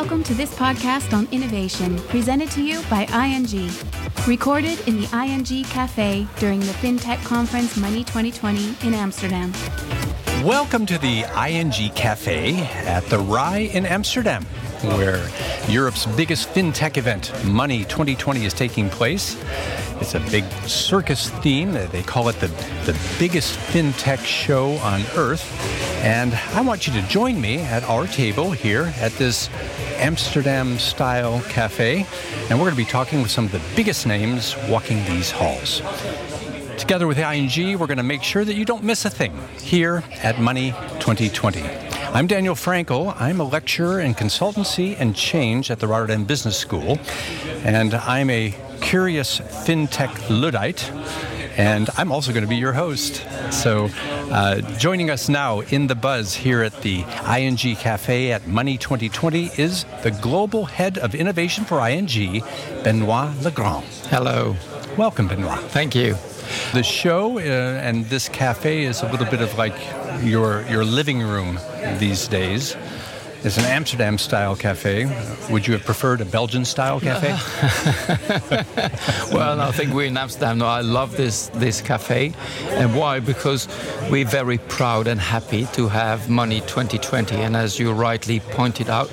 Welcome 0.00 0.24
to 0.24 0.34
this 0.34 0.54
podcast 0.54 1.12
on 1.12 1.28
innovation, 1.30 1.98
presented 2.08 2.50
to 2.52 2.62
you 2.62 2.80
by 2.88 3.02
ING. 3.12 3.70
Recorded 4.26 4.80
in 4.88 4.98
the 4.98 5.06
ING 5.14 5.64
Cafe 5.64 6.26
during 6.38 6.60
the 6.60 6.72
FinTech 6.72 7.22
Conference 7.22 7.76
Money 7.76 8.02
2020 8.04 8.76
in 8.82 8.94
Amsterdam. 8.94 9.52
Welcome 10.42 10.86
to 10.86 10.96
the 10.96 11.26
ING 11.46 11.92
Cafe 11.94 12.62
at 12.86 13.04
the 13.10 13.18
RAI 13.18 13.68
in 13.74 13.84
Amsterdam, 13.84 14.46
where 14.82 15.28
Europe's 15.68 16.06
biggest 16.06 16.48
fintech 16.50 16.96
event, 16.96 17.32
Money 17.44 17.84
2020, 17.84 18.44
is 18.44 18.54
taking 18.54 18.88
place. 18.88 19.36
It's 20.00 20.14
a 20.14 20.20
big 20.30 20.44
circus 20.66 21.28
theme. 21.28 21.72
They 21.72 22.02
call 22.02 22.28
it 22.28 22.40
the, 22.40 22.48
the 22.86 22.98
biggest 23.18 23.58
fintech 23.58 24.24
show 24.24 24.72
on 24.76 25.02
earth. 25.16 25.44
And 26.02 26.34
I 26.54 26.62
want 26.62 26.86
you 26.86 26.92
to 26.94 27.02
join 27.08 27.40
me 27.40 27.58
at 27.58 27.82
our 27.84 28.06
table 28.06 28.50
here 28.50 28.92
at 28.96 29.12
this 29.12 29.50
Amsterdam 29.96 30.78
style 30.78 31.42
cafe. 31.42 32.06
And 32.48 32.58
we're 32.58 32.64
going 32.64 32.70
to 32.70 32.76
be 32.76 32.84
talking 32.84 33.20
with 33.20 33.30
some 33.30 33.44
of 33.44 33.52
the 33.52 33.62
biggest 33.76 34.06
names 34.06 34.56
walking 34.68 35.04
these 35.04 35.30
halls. 35.30 35.82
Together 36.78 37.06
with 37.06 37.18
ING, 37.18 37.78
we're 37.78 37.86
going 37.86 37.98
to 37.98 38.02
make 38.02 38.22
sure 38.22 38.44
that 38.44 38.54
you 38.54 38.64
don't 38.64 38.82
miss 38.82 39.04
a 39.04 39.10
thing 39.10 39.38
here 39.60 40.02
at 40.22 40.40
Money 40.40 40.70
2020. 41.00 41.89
I'm 42.12 42.26
Daniel 42.26 42.56
Frankel. 42.56 43.14
I'm 43.20 43.38
a 43.38 43.44
lecturer 43.44 44.00
in 44.00 44.16
consultancy 44.16 44.96
and 44.98 45.14
change 45.14 45.70
at 45.70 45.78
the 45.78 45.86
Rotterdam 45.86 46.24
Business 46.24 46.56
School. 46.56 46.98
And 47.62 47.94
I'm 47.94 48.28
a 48.30 48.52
curious 48.80 49.38
fintech 49.38 50.28
Luddite. 50.28 50.90
And 51.56 51.88
I'm 51.96 52.10
also 52.10 52.32
going 52.32 52.42
to 52.42 52.48
be 52.48 52.56
your 52.56 52.72
host. 52.72 53.24
So, 53.52 53.90
uh, 54.32 54.60
joining 54.76 55.08
us 55.08 55.28
now 55.28 55.60
in 55.60 55.86
the 55.86 55.94
buzz 55.94 56.34
here 56.34 56.62
at 56.62 56.82
the 56.82 57.04
ING 57.32 57.76
Cafe 57.76 58.32
at 58.32 58.44
Money 58.44 58.76
2020 58.76 59.52
is 59.56 59.84
the 60.02 60.10
global 60.10 60.64
head 60.64 60.98
of 60.98 61.14
innovation 61.14 61.64
for 61.64 61.86
ING, 61.88 62.42
Benoit 62.82 63.40
Legrand. 63.40 63.84
Hello. 64.08 64.56
Welcome, 64.96 65.28
Benoit. 65.28 65.60
Thank 65.70 65.94
you. 65.94 66.16
The 66.72 66.82
show 66.82 67.38
uh, 67.38 67.40
and 67.40 68.04
this 68.06 68.28
cafe 68.28 68.84
is 68.84 69.02
a 69.02 69.10
little 69.10 69.26
bit 69.26 69.40
of 69.40 69.56
like 69.58 69.76
your 70.22 70.62
your 70.68 70.84
living 70.84 71.22
room 71.22 71.58
these 71.98 72.28
days. 72.28 72.76
It's 73.42 73.56
an 73.56 73.64
Amsterdam 73.64 74.18
style 74.18 74.54
cafe. 74.54 75.06
Would 75.50 75.66
you 75.66 75.72
have 75.72 75.86
preferred 75.86 76.20
a 76.20 76.26
Belgian 76.26 76.66
style 76.66 77.00
cafe? 77.00 77.30
well, 79.34 79.62
I 79.62 79.72
think 79.72 79.94
we're 79.94 80.08
in 80.08 80.18
Amsterdam 80.18 80.58
now. 80.58 80.66
I 80.66 80.82
love 80.82 81.16
this 81.16 81.48
this 81.54 81.80
cafe. 81.80 82.34
And 82.68 82.94
why? 82.94 83.20
Because 83.20 83.66
we're 84.10 84.26
very 84.26 84.58
proud 84.58 85.06
and 85.06 85.18
happy 85.18 85.64
to 85.72 85.88
have 85.88 86.28
Money 86.28 86.60
2020. 86.60 87.36
And 87.36 87.56
as 87.56 87.78
you 87.78 87.92
rightly 87.92 88.40
pointed 88.40 88.90
out, 88.90 89.10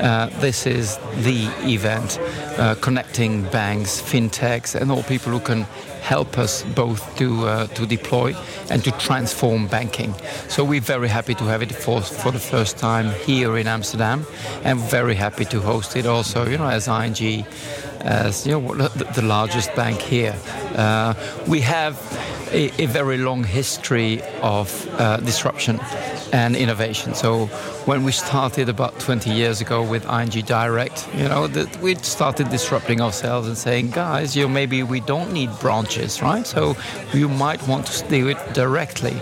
uh, 0.00 0.26
this 0.40 0.66
is 0.66 0.98
the 1.22 1.48
event 1.62 2.18
uh, 2.58 2.74
connecting 2.80 3.44
banks, 3.50 4.02
fintechs, 4.02 4.74
and 4.74 4.90
all 4.90 5.04
people 5.04 5.30
who 5.30 5.40
can 5.40 5.68
help 6.02 6.38
us 6.38 6.62
both 6.74 7.16
to 7.16 7.46
uh, 7.46 7.66
to 7.68 7.86
deploy 7.86 8.34
and 8.70 8.84
to 8.84 8.90
transform 8.92 9.66
banking. 9.66 10.14
So 10.48 10.64
we're 10.64 10.80
very 10.80 11.08
happy 11.08 11.34
to 11.34 11.44
have 11.44 11.62
it 11.62 11.72
for 11.72 12.00
for 12.00 12.32
the 12.32 12.38
first 12.38 12.78
time 12.78 13.10
here 13.26 13.56
in 13.56 13.66
Amsterdam, 13.66 14.26
and 14.64 14.78
very 14.78 15.14
happy 15.14 15.44
to 15.46 15.60
host 15.60 15.96
it 15.96 16.06
also. 16.06 16.46
You 16.46 16.58
know, 16.58 16.68
as 16.68 16.88
ING, 16.88 17.46
as 18.00 18.46
you 18.46 18.60
know, 18.60 18.88
the, 18.88 19.22
largest 19.22 19.74
bank 19.74 20.00
here, 20.00 20.34
uh, 20.76 21.14
we 21.46 21.60
have 21.60 21.96
a, 22.52 22.70
a, 22.82 22.86
very 22.86 23.18
long 23.18 23.44
history 23.44 24.22
of 24.42 24.88
uh, 24.98 25.18
disruption 25.18 25.78
and 26.32 26.56
innovation. 26.56 27.14
So 27.14 27.46
when 27.86 28.04
we 28.04 28.12
started 28.12 28.68
about 28.68 28.98
20 29.00 29.30
years 29.30 29.60
ago 29.60 29.82
with 29.82 30.04
ING 30.06 30.44
Direct, 30.44 31.08
you 31.14 31.28
know, 31.28 31.46
that 31.48 31.80
we 31.80 31.94
started 31.96 32.48
disrupting 32.50 33.00
ourselves 33.00 33.48
and 33.48 33.56
saying, 33.56 33.90
guys, 33.90 34.36
you 34.36 34.42
know, 34.42 34.48
maybe 34.48 34.82
we 34.82 35.00
don't 35.00 35.32
need 35.32 35.50
branches, 35.60 36.22
right? 36.22 36.46
So 36.46 36.76
you 37.12 37.28
might 37.28 37.66
want 37.66 37.86
to 37.86 38.08
do 38.08 38.28
it 38.28 38.38
directly. 38.54 39.20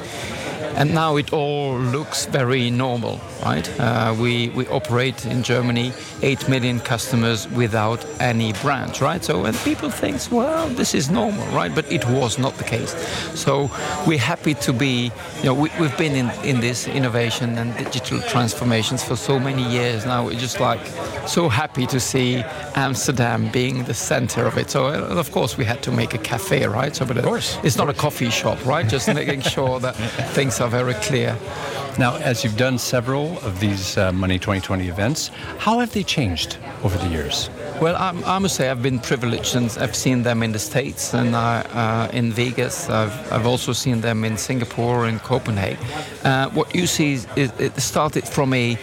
And 0.77 0.93
now 0.93 1.17
it 1.17 1.33
all 1.33 1.79
looks 1.79 2.27
very 2.27 2.71
normal, 2.71 3.19
right? 3.43 3.67
Uh, 3.81 4.15
we, 4.21 4.51
we 4.51 4.67
operate 4.69 5.25
in 5.25 5.43
Germany 5.43 5.93
8 6.21 6.51
million 6.51 6.81
customers 6.81 7.49
without 7.49 8.05
any 8.21 8.53
branch, 8.55 9.01
right? 9.01 9.25
So 9.25 9.43
when 9.43 9.55
people 9.55 9.89
think, 9.89 10.21
well, 10.31 10.69
this 10.69 10.95
is 10.95 11.11
normal, 11.11 11.47
right? 11.47 11.75
But 11.75 11.91
it 11.91 12.05
was 12.07 12.39
not 12.39 12.59
the 12.59 12.65
case. 12.65 12.95
So 13.35 13.71
we're 14.07 14.19
happy 14.19 14.53
to 14.55 14.73
be, 14.75 15.11
you 15.39 15.45
know, 15.45 15.55
we, 15.55 15.71
have 15.71 15.97
been 15.97 16.15
in, 16.15 16.31
in 16.45 16.61
this 16.61 16.87
innovation 16.87 17.57
and 17.57 17.75
digital 17.77 18.21
transformations 18.21 19.03
for 19.03 19.17
so 19.17 19.39
many 19.39 19.63
years 19.63 20.05
now. 20.05 20.27
We're 20.27 20.39
just 20.39 20.61
like 20.61 20.81
so 21.27 21.49
happy 21.49 21.87
to 21.87 21.99
see 21.99 22.45
Amsterdam 22.75 23.49
being 23.51 23.85
the 23.85 23.95
center 23.95 24.45
of 24.45 24.59
it. 24.59 24.71
So, 24.71 24.89
uh, 24.89 25.21
of 25.21 25.33
course, 25.33 25.57
we 25.57 25.65
had 25.65 25.83
to 25.85 25.91
make 25.91 26.13
a 26.13 26.19
cafe, 26.19 26.67
right? 26.67 26.95
So, 26.95 27.07
but 27.07 27.17
of 27.17 27.25
course. 27.25 27.59
It's 27.63 27.79
not 27.79 27.89
a 27.89 27.95
coffee 27.95 28.31
shop, 28.31 28.65
right? 28.67 28.87
Just 28.87 29.09
making 29.09 29.41
sure 29.41 29.81
that 29.81 29.93
things 30.35 30.61
are 30.61 30.66
are 30.67 30.71
very 30.71 30.95
clear. 30.95 31.37
Now, 31.97 32.17
as 32.17 32.43
you've 32.43 32.57
done 32.57 32.79
several 32.79 33.39
of 33.39 33.61
these 33.61 33.97
uh, 33.97 34.13
Money 34.13 34.39
2020 34.39 34.89
events, 34.89 35.31
how 35.59 35.79
have 35.79 35.93
they 35.93 36.03
changed 36.03 36.59
over 36.83 36.99
the 36.99 37.09
years? 37.09 37.49
Well, 37.81 37.95
I, 37.97 38.09
I, 38.37 38.39
must 38.39 38.57
say 38.57 38.69
I've 38.69 38.83
been 38.83 38.99
privileged 38.99 39.55
and 39.55 39.71
I've 39.81 39.95
seen 39.95 40.23
them 40.23 40.43
in 40.43 40.53
the 40.53 40.59
States 40.59 41.15
and 41.15 41.35
uh, 41.35 41.39
uh, 41.39 42.09
in 42.13 42.33
Vegas. 42.33 42.91
I've, 42.91 43.33
I've, 43.33 43.47
also 43.47 43.73
seen 43.73 44.01
them 44.01 44.25
in 44.25 44.37
Singapore 44.37 45.07
and 45.07 45.21
Copenhagen. 45.21 45.79
Uh, 46.25 46.51
what 46.51 46.75
you 46.75 46.87
see 46.87 47.13
is 47.37 47.51
it 47.59 47.81
started 47.81 48.27
from 48.27 48.53
a 48.53 48.77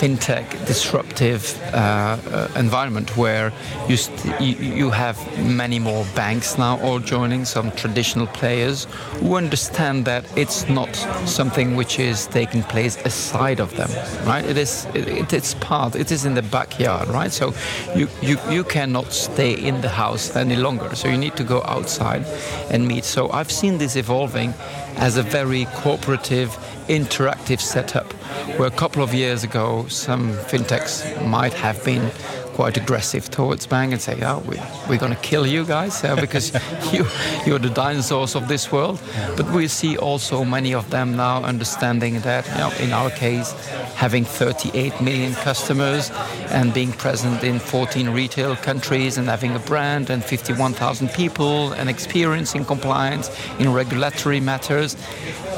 fintech 0.00 0.46
disruptive 0.66 1.42
uh, 1.72 1.76
uh, 1.76 2.48
environment 2.56 3.16
where 3.16 3.52
you, 3.88 3.96
you, 4.40 4.54
you 4.80 4.90
have 4.90 5.16
many 5.44 5.78
more 5.78 6.04
banks 6.14 6.58
now 6.58 6.80
all 6.80 6.98
joining 6.98 7.44
some 7.44 7.70
traditional 7.72 8.26
players 8.26 8.86
who 9.20 9.36
understand 9.36 10.04
that 10.04 10.24
it's 10.36 10.68
not 10.68 10.94
something 11.26 11.76
which 11.76 11.98
is 11.98 12.26
taking 12.26 12.62
place 12.64 12.96
aside 13.04 13.60
of 13.60 13.70
them 13.76 13.90
right? 14.26 14.44
It 14.44 14.58
is 14.58 14.86
it, 14.94 15.32
it's 15.32 15.54
part 15.54 15.94
it 15.94 16.10
is 16.10 16.24
in 16.24 16.34
the 16.34 16.42
backyard 16.42 17.08
right? 17.08 17.32
So 17.32 17.54
you, 17.94 18.08
you 18.22 18.36
you 18.50 18.64
cannot 18.64 19.12
stay 19.12 19.52
in 19.54 19.80
the 19.80 19.88
house 19.88 20.34
any 20.36 20.56
longer. 20.56 20.94
So 20.94 21.08
you 21.08 21.18
need 21.18 21.36
to 21.36 21.44
go 21.44 21.62
outside 21.64 22.24
and 22.70 22.86
meet. 22.86 23.04
So 23.04 23.30
I've 23.30 23.50
seen 23.50 23.78
this 23.78 23.96
evolving 23.96 24.54
as 24.96 25.16
a 25.16 25.22
very 25.22 25.66
cooperative 25.82 26.56
interactive 26.88 27.60
setup 27.60 28.12
where 28.58 28.68
a 28.68 28.70
couple 28.70 29.02
of 29.02 29.14
years 29.14 29.42
ago 29.44 29.86
some 29.88 30.32
fintechs 30.32 31.26
might 31.26 31.52
have 31.54 31.82
been 31.84 32.10
quite 32.54 32.76
aggressive 32.76 33.28
towards 33.30 33.66
Bang 33.66 33.92
and 33.92 34.00
say, 34.00 34.16
"Oh, 34.22 34.38
we, 34.48 34.56
we're 34.88 34.98
going 34.98 35.14
to 35.14 35.22
kill 35.30 35.46
you 35.46 35.64
guys 35.64 36.04
uh, 36.04 36.16
because 36.16 36.52
you 36.92 37.04
you're 37.44 37.58
the 37.58 37.70
dinosaurs 37.70 38.34
of 38.34 38.48
this 38.48 38.70
world." 38.72 39.00
But 39.36 39.50
we 39.50 39.68
see 39.68 39.96
also 39.98 40.44
many 40.44 40.72
of 40.74 40.88
them 40.90 41.16
now 41.16 41.42
understanding 41.42 42.20
that, 42.20 42.46
you 42.48 42.58
know, 42.58 42.70
in 42.78 42.92
our 42.92 43.10
case, 43.10 43.52
having 43.94 44.24
38 44.24 45.00
million 45.00 45.34
customers 45.34 46.10
and 46.50 46.72
being 46.72 46.92
present 46.92 47.42
in 47.44 47.58
14 47.58 48.10
retail 48.10 48.56
countries 48.56 49.18
and 49.18 49.28
having 49.28 49.54
a 49.54 49.58
brand 49.60 50.10
and 50.10 50.24
51,000 50.24 51.08
people 51.10 51.72
and 51.72 51.88
experience 51.88 52.54
in 52.54 52.64
compliance 52.64 53.30
in 53.58 53.72
regulatory 53.72 54.40
matters 54.40 54.96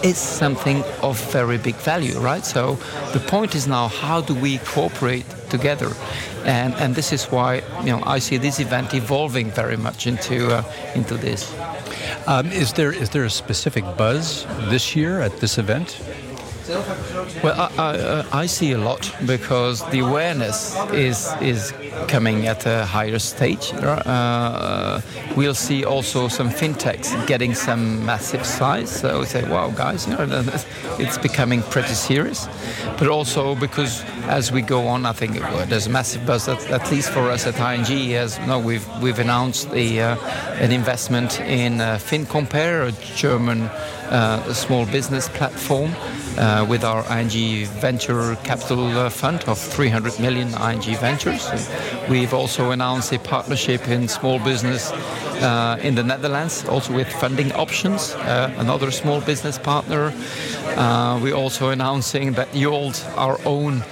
is 0.02 0.18
something 0.18 0.82
of 1.02 1.20
very 1.32 1.58
big 1.58 1.74
value, 1.76 2.18
right? 2.18 2.44
So 2.44 2.74
the 3.12 3.20
point 3.20 3.54
is 3.54 3.66
now, 3.66 3.88
how 3.88 4.20
do 4.20 4.34
we 4.34 4.58
cooperate 4.58 5.26
together? 5.50 5.92
And, 6.44 6.74
and 6.74 6.94
this 6.94 7.12
is 7.12 7.24
why 7.26 7.62
you 7.80 7.92
know 7.92 8.02
I 8.04 8.20
see 8.20 8.38
this 8.38 8.60
event 8.60 8.94
evolving 8.94 9.50
very 9.50 9.76
much 9.76 10.06
into 10.06 10.54
uh, 10.54 10.62
into 10.94 11.16
this. 11.16 11.52
Um, 12.26 12.46
is 12.52 12.72
there 12.72 12.92
is 12.92 13.10
there 13.10 13.24
a 13.24 13.30
specific 13.30 13.84
buzz 13.96 14.46
this 14.70 14.96
year 14.96 15.20
at 15.20 15.38
this 15.40 15.58
event? 15.58 15.96
Well, 17.42 17.54
I, 17.60 17.70
I, 17.78 17.98
uh, 17.98 18.24
I, 18.32 18.46
see 18.46 18.72
a 18.72 18.78
lot 18.78 19.14
because 19.26 19.88
the 19.90 20.00
awareness 20.00 20.76
is 20.92 21.32
is 21.40 21.72
coming 22.08 22.46
at 22.46 22.66
a 22.66 22.84
higher 22.84 23.18
stage. 23.18 23.72
Uh, 23.74 25.00
we'll 25.36 25.54
see 25.54 25.84
also 25.84 26.28
some 26.28 26.50
fintechs 26.50 27.26
getting 27.26 27.54
some 27.54 28.04
massive 28.04 28.44
size. 28.44 28.90
So 28.90 29.20
we 29.20 29.26
say, 29.26 29.48
wow, 29.48 29.70
guys, 29.70 30.06
you 30.06 30.16
know, 30.16 30.26
it's 30.98 31.18
becoming 31.18 31.62
pretty 31.62 31.94
serious. 31.94 32.48
But 32.98 33.08
also 33.08 33.54
because 33.54 34.02
as 34.28 34.52
we 34.52 34.62
go 34.62 34.86
on, 34.86 35.06
I 35.06 35.12
think 35.12 35.38
there's 35.68 35.86
a 35.86 35.90
massive 35.90 36.24
buzz. 36.26 36.48
At, 36.48 36.70
at 36.70 36.90
least 36.90 37.10
for 37.10 37.30
us 37.30 37.46
at 37.46 37.58
ING, 37.60 38.14
as 38.14 38.38
know, 38.46 38.58
we've 38.58 38.86
we've 39.02 39.18
announced 39.18 39.68
a, 39.72 40.00
uh, 40.00 40.16
an 40.60 40.72
investment 40.72 41.40
in 41.40 41.80
uh, 41.80 41.96
FinCompare, 41.96 42.88
a 42.88 43.16
German 43.16 43.62
uh, 44.10 44.52
small 44.54 44.86
business 44.86 45.28
platform 45.28 45.94
uh, 46.38 46.66
with 46.68 46.84
our 46.84 47.04
ING 47.20 47.66
Venture 47.80 48.36
Capital 48.44 48.86
uh, 48.98 49.08
Fund 49.10 49.44
of 49.46 49.58
300 49.58 50.20
million 50.20 50.48
ING 50.54 50.96
Ventures. 50.96 51.48
We've 52.08 52.34
also 52.34 52.70
announced 52.70 53.12
a 53.12 53.18
partnership 53.18 53.88
in 53.88 54.08
small 54.08 54.38
business 54.38 54.92
uh, 55.42 55.78
in 55.82 55.94
the 55.94 56.02
Netherlands, 56.02 56.64
also 56.68 56.92
with 56.92 57.08
funding 57.08 57.52
options, 57.52 58.14
uh, 58.14 58.52
another 58.58 58.90
small 58.90 59.20
business 59.20 59.58
partner. 59.58 60.12
Uh, 60.76 61.18
we're 61.22 61.34
also 61.34 61.70
announcing 61.70 62.32
that 62.32 62.54
Yolt, 62.54 63.04
our 63.16 63.38
own 63.44 63.82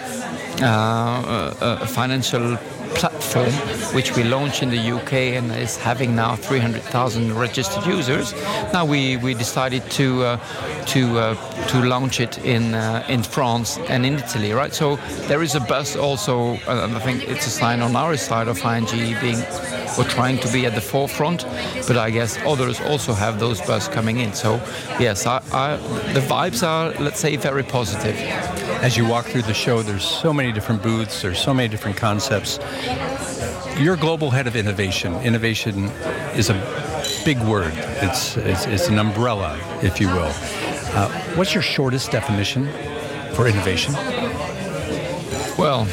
uh, 0.62 1.80
a 1.80 1.86
financial 1.86 2.58
platform, 2.94 3.50
which 3.94 4.16
we 4.16 4.24
launched 4.24 4.62
in 4.62 4.70
the 4.70 4.92
UK 4.92 5.12
and 5.36 5.52
is 5.52 5.76
having 5.76 6.14
now 6.14 6.36
300,000 6.36 7.34
registered 7.34 7.86
users. 7.86 8.32
Now 8.72 8.84
we, 8.84 9.16
we 9.18 9.34
decided 9.34 9.82
to 9.92 10.22
uh, 10.22 10.84
to 10.86 11.18
uh, 11.18 11.66
to 11.68 11.84
launch 11.84 12.20
it 12.20 12.38
in 12.38 12.74
uh, 12.74 13.04
in 13.08 13.22
France 13.22 13.78
and 13.88 14.06
in 14.06 14.14
Italy, 14.14 14.52
right? 14.52 14.74
So 14.74 14.96
there 15.28 15.42
is 15.42 15.54
a 15.54 15.60
buzz 15.60 15.96
also. 15.96 16.54
And 16.66 16.96
I 16.96 17.00
think 17.00 17.28
it's 17.28 17.46
a 17.46 17.50
sign 17.50 17.80
on 17.82 17.96
our 17.96 18.16
side 18.16 18.48
of 18.48 18.58
ING 18.64 18.86
being 19.20 19.42
we're 19.96 20.08
trying 20.08 20.38
to 20.38 20.52
be 20.52 20.66
at 20.66 20.74
the 20.74 20.80
forefront, 20.80 21.44
but 21.86 21.96
I 21.96 22.10
guess 22.10 22.36
others 22.44 22.80
also 22.80 23.12
have 23.12 23.38
those 23.38 23.60
buzz 23.60 23.86
coming 23.88 24.18
in. 24.18 24.32
So 24.32 24.56
yes, 24.98 25.26
I, 25.26 25.40
I, 25.52 25.76
the 26.12 26.20
vibes 26.20 26.66
are 26.66 26.90
let's 27.00 27.20
say 27.20 27.36
very 27.36 27.62
positive. 27.62 28.16
As 28.82 28.96
you 28.96 29.06
walk 29.06 29.26
through 29.26 29.42
the 29.42 29.54
show, 29.54 29.82
there's 29.82 30.04
so 30.04 30.32
many 30.32 30.52
different 30.52 30.82
booths, 30.82 31.22
there's 31.22 31.38
so 31.38 31.54
many 31.54 31.68
different 31.68 31.96
concepts. 31.96 32.58
You're 33.78 33.96
global 33.96 34.30
head 34.30 34.46
of 34.46 34.56
innovation. 34.56 35.14
Innovation 35.22 35.84
is 36.36 36.50
a 36.50 36.54
big 37.24 37.38
word. 37.40 37.72
It's, 37.76 38.36
it's, 38.36 38.66
it's 38.66 38.88
an 38.88 38.98
umbrella, 38.98 39.58
if 39.82 40.00
you 40.00 40.08
will. 40.08 40.32
Uh, 40.96 41.10
what's 41.34 41.54
your 41.54 41.62
shortest 41.62 42.10
definition 42.10 42.68
for 43.34 43.48
innovation? 43.48 43.94
Well, 45.58 45.86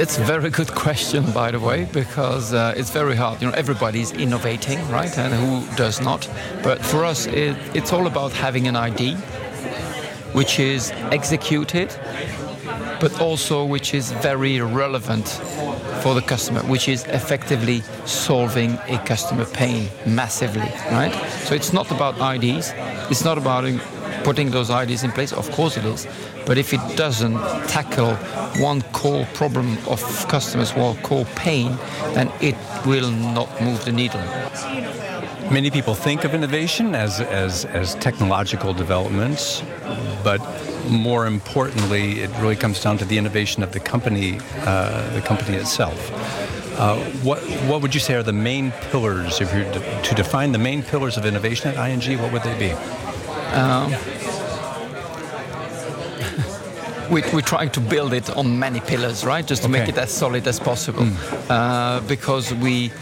it's 0.00 0.18
a 0.18 0.24
very 0.24 0.50
good 0.50 0.72
question, 0.72 1.30
by 1.32 1.50
the 1.50 1.60
way, 1.60 1.84
because 1.92 2.54
uh, 2.54 2.74
it's 2.76 2.90
very 2.90 3.14
hard. 3.14 3.42
You 3.42 3.48
know, 3.48 3.54
everybody's 3.54 4.12
innovating, 4.12 4.78
right? 4.88 5.16
And 5.18 5.34
who 5.34 5.76
does 5.76 6.00
not? 6.00 6.28
But 6.62 6.82
for 6.82 7.04
us, 7.04 7.26
it, 7.26 7.54
it's 7.74 7.92
all 7.92 8.06
about 8.06 8.32
having 8.32 8.66
an 8.66 8.76
idea, 8.76 9.16
which 10.32 10.58
is 10.58 10.90
executed, 11.12 11.94
but 13.00 13.20
also 13.20 13.64
which 13.64 13.94
is 13.94 14.12
very 14.12 14.60
relevant 14.60 15.28
for 16.02 16.14
the 16.14 16.22
customer, 16.22 16.60
which 16.62 16.88
is 16.88 17.04
effectively 17.06 17.82
solving 18.06 18.78
a 18.88 18.98
customer 19.04 19.44
pain 19.44 19.88
massively, 20.06 20.70
right? 20.90 21.12
So 21.44 21.54
it's 21.54 21.72
not 21.72 21.90
about 21.90 22.14
IDs, 22.36 22.72
it's 23.10 23.24
not 23.24 23.38
about 23.38 23.64
putting 24.24 24.50
those 24.50 24.70
IDs 24.70 25.02
in 25.02 25.12
place. 25.12 25.32
Of 25.32 25.50
course 25.52 25.76
it 25.76 25.84
is, 25.84 26.06
but 26.46 26.58
if 26.58 26.72
it 26.72 26.80
doesn't 26.96 27.38
tackle 27.68 28.14
one 28.62 28.82
core 28.92 29.26
problem 29.34 29.78
of 29.88 30.00
customers 30.28 30.72
or 30.72 30.94
core 30.96 31.26
pain, 31.36 31.76
then 32.14 32.30
it 32.40 32.56
will 32.86 33.10
not 33.10 33.48
move 33.60 33.84
the 33.84 33.92
needle. 33.92 34.20
Many 35.50 35.72
people 35.72 35.94
think 35.94 36.22
of 36.22 36.32
innovation 36.32 36.94
as, 36.94 37.20
as, 37.20 37.64
as 37.64 37.96
technological 37.96 38.72
developments, 38.72 39.64
but 40.22 40.38
more 40.88 41.26
importantly, 41.26 42.20
it 42.20 42.30
really 42.38 42.54
comes 42.54 42.80
down 42.80 42.98
to 42.98 43.04
the 43.04 43.18
innovation 43.18 43.64
of 43.64 43.72
the 43.72 43.80
company, 43.80 44.38
uh, 44.60 45.12
the 45.12 45.20
company 45.20 45.56
itself. 45.56 46.12
Uh, 46.78 46.96
what, 47.24 47.40
what 47.68 47.82
would 47.82 47.92
you 47.92 48.00
say 48.00 48.14
are 48.14 48.22
the 48.22 48.32
main 48.32 48.70
pillars, 48.92 49.40
if 49.40 49.52
you're 49.52 49.64
to, 49.72 50.02
to 50.02 50.14
define 50.14 50.52
the 50.52 50.58
main 50.58 50.84
pillars 50.84 51.16
of 51.16 51.26
innovation 51.26 51.74
at 51.74 51.90
ING, 51.90 52.22
what 52.22 52.32
would 52.32 52.42
they 52.42 52.56
be? 52.56 52.70
Um, 53.52 53.90
we, 57.10 57.22
we're 57.32 57.40
trying 57.40 57.70
to 57.70 57.80
build 57.80 58.12
it 58.12 58.30
on 58.36 58.56
many 58.56 58.78
pillars, 58.78 59.24
right? 59.24 59.44
Just 59.44 59.62
to 59.62 59.68
okay. 59.68 59.80
make 59.80 59.88
it 59.88 59.98
as 59.98 60.12
solid 60.12 60.46
as 60.46 60.60
possible. 60.60 61.02
Mm. 61.02 61.50
Uh, 61.50 62.00
because 62.06 62.54
we, 62.54 62.92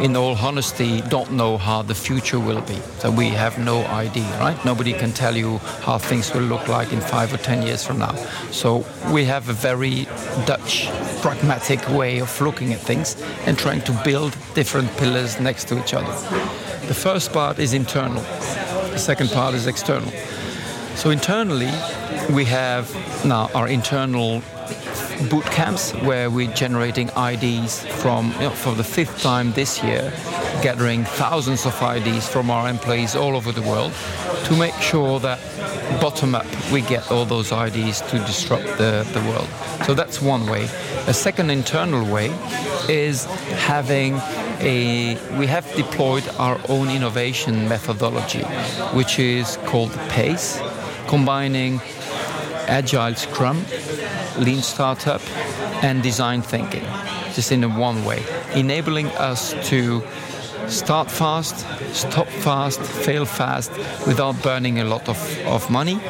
in 0.00 0.16
all 0.16 0.36
honesty, 0.36 1.00
don't 1.02 1.32
know 1.32 1.56
how 1.56 1.82
the 1.82 1.94
future 1.94 2.40
will 2.40 2.60
be. 2.62 2.76
So 2.98 3.10
we 3.10 3.28
have 3.28 3.58
no 3.58 3.84
idea, 3.86 4.28
right? 4.38 4.62
Nobody 4.64 4.92
can 4.92 5.12
tell 5.12 5.36
you 5.36 5.58
how 5.82 5.98
things 5.98 6.32
will 6.34 6.42
look 6.42 6.68
like 6.68 6.92
in 6.92 7.00
five 7.00 7.32
or 7.32 7.38
ten 7.38 7.62
years 7.62 7.84
from 7.84 7.98
now. 7.98 8.14
So 8.50 8.84
we 9.12 9.24
have 9.24 9.48
a 9.48 9.52
very 9.52 10.06
Dutch, 10.46 10.88
pragmatic 11.22 11.88
way 11.90 12.18
of 12.20 12.40
looking 12.40 12.72
at 12.72 12.80
things 12.80 13.20
and 13.46 13.58
trying 13.58 13.82
to 13.82 13.92
build 14.04 14.36
different 14.54 14.90
pillars 14.96 15.40
next 15.40 15.68
to 15.68 15.78
each 15.78 15.94
other. 15.94 16.12
The 16.86 16.94
first 16.94 17.32
part 17.32 17.58
is 17.58 17.72
internal. 17.72 18.22
The 18.90 18.98
second 18.98 19.30
part 19.30 19.54
is 19.54 19.66
external. 19.66 20.10
So 20.96 21.10
internally, 21.10 21.72
we 22.30 22.44
have 22.44 22.94
now 23.24 23.50
our 23.54 23.68
internal 23.68 24.42
boot 25.24 25.44
camps 25.46 25.92
where 26.02 26.30
we're 26.30 26.52
generating 26.54 27.08
IDs 27.16 27.84
from, 27.84 28.32
you 28.32 28.40
know, 28.40 28.50
for 28.50 28.74
the 28.74 28.84
fifth 28.84 29.22
time 29.22 29.52
this 29.52 29.82
year, 29.82 30.12
gathering 30.62 31.04
thousands 31.04 31.66
of 31.66 31.80
IDs 31.82 32.28
from 32.28 32.50
our 32.50 32.68
employees 32.68 33.16
all 33.16 33.36
over 33.36 33.52
the 33.52 33.62
world 33.62 33.92
to 34.44 34.56
make 34.56 34.74
sure 34.74 35.18
that 35.20 35.38
bottom 36.00 36.34
up 36.34 36.46
we 36.70 36.82
get 36.82 37.10
all 37.10 37.24
those 37.24 37.52
IDs 37.52 38.00
to 38.02 38.18
disrupt 38.20 38.64
the, 38.78 39.06
the 39.12 39.20
world. 39.30 39.48
So 39.86 39.94
that's 39.94 40.20
one 40.20 40.46
way. 40.46 40.64
A 41.06 41.14
second 41.14 41.50
internal 41.50 42.04
way 42.12 42.30
is 42.88 43.24
having 43.66 44.14
a, 44.60 45.18
we 45.38 45.46
have 45.46 45.70
deployed 45.74 46.26
our 46.38 46.60
own 46.68 46.90
innovation 46.90 47.68
methodology, 47.68 48.42
which 48.94 49.18
is 49.18 49.58
called 49.66 49.92
PACE, 50.08 50.60
combining 51.08 51.80
agile 52.68 53.14
scrum, 53.14 53.64
lean 54.38 54.62
startup, 54.62 55.20
and 55.82 56.02
design 56.02 56.42
thinking, 56.42 56.84
just 57.34 57.52
in 57.52 57.76
one 57.76 58.04
way, 58.04 58.22
enabling 58.54 59.08
us 59.18 59.54
to 59.68 60.02
start 60.68 61.10
fast, 61.10 61.66
stop 61.94 62.26
fast, 62.26 62.80
fail 62.80 63.24
fast 63.24 63.70
without 64.06 64.40
burning 64.42 64.78
a 64.80 64.84
lot 64.84 65.08
of, 65.08 65.18
of 65.46 65.70
money, 65.70 66.00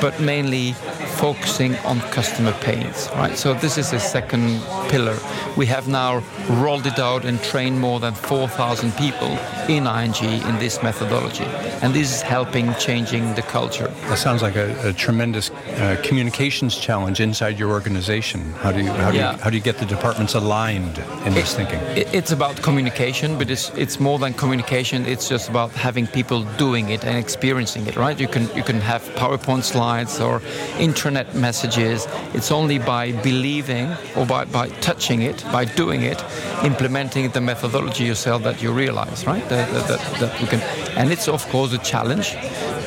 but 0.00 0.20
mainly 0.20 0.74
focusing 1.22 1.76
on 1.84 2.00
customer 2.10 2.52
pains, 2.62 3.08
right? 3.14 3.38
So 3.38 3.54
this 3.54 3.78
is 3.78 3.92
a 3.92 4.00
second 4.00 4.60
pillar. 4.88 5.16
We 5.56 5.66
have 5.66 5.86
now 5.86 6.20
rolled 6.60 6.84
it 6.84 6.98
out 6.98 7.24
and 7.24 7.40
trained 7.44 7.78
more 7.78 8.00
than 8.00 8.12
4,000 8.12 8.90
people 8.96 9.28
in 9.68 9.86
ING 9.86 10.24
in 10.50 10.58
this 10.58 10.82
methodology. 10.82 11.44
And 11.80 11.94
this 11.94 12.12
is 12.12 12.22
helping 12.22 12.74
changing 12.74 13.34
the 13.36 13.42
culture. 13.42 13.86
That 14.08 14.18
sounds 14.18 14.42
like 14.42 14.56
a, 14.56 14.88
a 14.88 14.92
tremendous 14.92 15.50
uh, 15.50 16.00
communications 16.02 16.76
challenge 16.76 17.20
inside 17.20 17.56
your 17.56 17.70
organization. 17.70 18.40
How 18.54 18.72
do 18.72 18.82
you, 18.82 18.90
how 18.90 19.12
do, 19.12 19.16
yeah. 19.16 19.36
you, 19.36 19.42
how 19.42 19.50
do 19.50 19.56
you 19.56 19.62
get 19.62 19.78
the 19.78 19.86
departments 19.86 20.34
aligned 20.34 20.98
in 21.24 21.34
this 21.34 21.54
thinking? 21.54 21.78
It, 22.00 22.12
it's 22.12 22.32
about 22.32 22.56
communication, 22.62 23.38
but 23.38 23.48
it's, 23.48 23.70
it's 23.76 24.00
more 24.00 24.18
than 24.18 24.34
communication. 24.34 25.06
It's 25.06 25.28
just 25.28 25.48
about 25.48 25.70
having 25.70 26.08
people 26.08 26.42
doing 26.58 26.90
it 26.90 27.04
and 27.04 27.16
experiencing 27.16 27.86
it, 27.86 27.94
right? 27.94 28.18
You 28.18 28.26
can, 28.26 28.44
you 28.56 28.64
can 28.64 28.80
have 28.80 29.02
PowerPoint 29.14 29.62
slides 29.62 30.20
or 30.20 30.42
internet 30.80 31.11
messages. 31.34 32.06
It's 32.34 32.50
only 32.50 32.78
by 32.78 33.12
believing 33.22 33.90
or 34.16 34.26
by, 34.26 34.44
by 34.44 34.68
touching 34.80 35.22
it, 35.22 35.44
by 35.52 35.64
doing 35.64 36.02
it, 36.02 36.22
implementing 36.64 37.30
the 37.30 37.40
methodology 37.40 38.04
yourself 38.04 38.42
that 38.42 38.62
you 38.62 38.72
realize, 38.72 39.26
right? 39.26 39.46
That, 39.48 39.70
that, 39.88 40.00
that 40.20 40.40
we 40.40 40.46
can, 40.46 40.60
and 40.96 41.10
it's 41.10 41.28
of 41.28 41.46
course 41.48 41.72
a 41.72 41.78
challenge, 41.78 42.36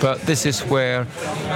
but 0.02 0.20
this 0.22 0.46
is 0.46 0.62
where 0.62 1.08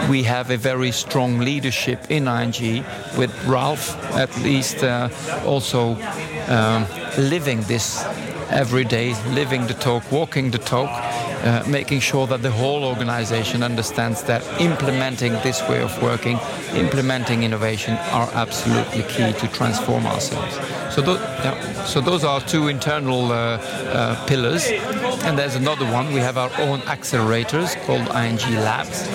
we 0.10 0.24
have 0.24 0.50
a 0.52 0.58
very 0.58 0.92
strong 0.92 1.40
leadership 1.40 2.00
in 2.10 2.28
ING 2.28 2.84
with 3.18 3.32
Ralph, 3.46 3.96
at 4.16 4.36
least 4.38 4.84
uh, 4.84 5.10
also 5.46 5.96
um, 6.48 6.86
living 7.18 7.62
this 7.62 8.04
every 8.50 8.84
day, 8.84 9.14
living 9.30 9.68
the 9.68 9.74
talk, 9.74 10.12
walking 10.12 10.52
the 10.52 10.58
talk, 10.58 10.90
uh, 11.44 11.64
making 11.68 12.00
sure 12.00 12.28
that 12.28 12.42
the 12.42 12.52
whole 12.52 12.84
organization 12.84 13.64
understands 13.64 14.24
that 14.24 14.44
implementing 14.62 15.34
this 15.44 15.62
way 15.70 15.82
of 15.82 16.02
working, 16.02 16.40
implementing 16.74 17.44
innovation 17.44 17.96
are 18.12 18.30
absolutely 18.34 19.04
key 19.04 19.32
to 19.34 19.48
transform 19.50 20.06
ourselves. 20.06 20.56
So, 20.94 21.04
th- 21.04 21.20
yeah, 21.20 21.84
so 21.86 22.02
those 22.02 22.24
are 22.24 22.42
two 22.42 22.68
internal 22.68 23.32
uh, 23.32 23.36
uh, 23.36 24.26
pillars. 24.26 24.68
And 25.24 25.38
there's 25.38 25.56
another 25.56 25.86
one. 25.92 26.08
We 26.14 26.20
have 26.22 26.38
our 26.38 26.52
own 26.60 26.80
accelerators 26.82 27.76
called 27.86 28.08
ING 28.16 28.56
Labs, 28.56 29.08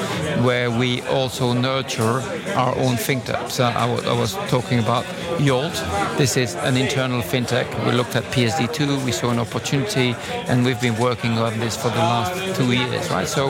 where 0.45 0.71
we 0.71 1.01
also 1.03 1.53
nurture 1.53 2.23
our 2.55 2.77
own 2.79 2.95
fintechs. 2.97 3.59
I, 3.61 3.87
w- 3.87 4.09
I 4.09 4.13
was 4.19 4.35
talking 4.49 4.79
about 4.79 5.05
Yolt. 5.41 5.73
This 6.17 6.37
is 6.37 6.55
an 6.57 6.77
internal 6.77 7.23
fintech. 7.23 7.67
We 7.87 7.93
looked 7.93 8.17
at 8.17 8.25
PSD2, 8.25 9.05
we 9.05 9.13
saw 9.13 9.31
an 9.31 9.39
opportunity, 9.39 10.15
and 10.49 10.65
we've 10.65 10.81
been 10.81 10.99
working 10.99 11.33
on 11.39 11.59
this 11.59 11.77
for 11.77 11.89
the 11.89 11.97
last 11.99 12.14
two 12.55 12.73
years, 12.73 13.11
right? 13.11 13.29
So 13.29 13.49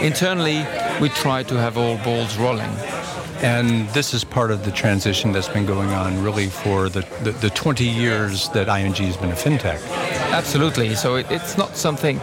internally, 0.00 0.64
we 1.00 1.08
try 1.08 1.42
to 1.44 1.54
have 1.54 1.76
all 1.76 1.96
balls 1.98 2.36
rolling. 2.36 2.70
And 3.42 3.86
this 3.90 4.14
is 4.14 4.24
part 4.24 4.50
of 4.50 4.64
the 4.64 4.70
transition 4.70 5.32
that's 5.32 5.48
been 5.48 5.66
going 5.66 5.90
on 5.90 6.22
really 6.22 6.46
for 6.48 6.88
the, 6.88 7.00
the, 7.22 7.32
the 7.32 7.50
20 7.50 7.84
years 7.84 8.48
that 8.50 8.68
ING 8.68 8.94
has 8.94 9.16
been 9.18 9.30
a 9.30 9.34
fintech. 9.34 9.80
Absolutely. 10.32 10.94
So 10.94 11.16
it, 11.16 11.26
it's 11.30 11.58
not 11.58 11.76
something. 11.76 12.18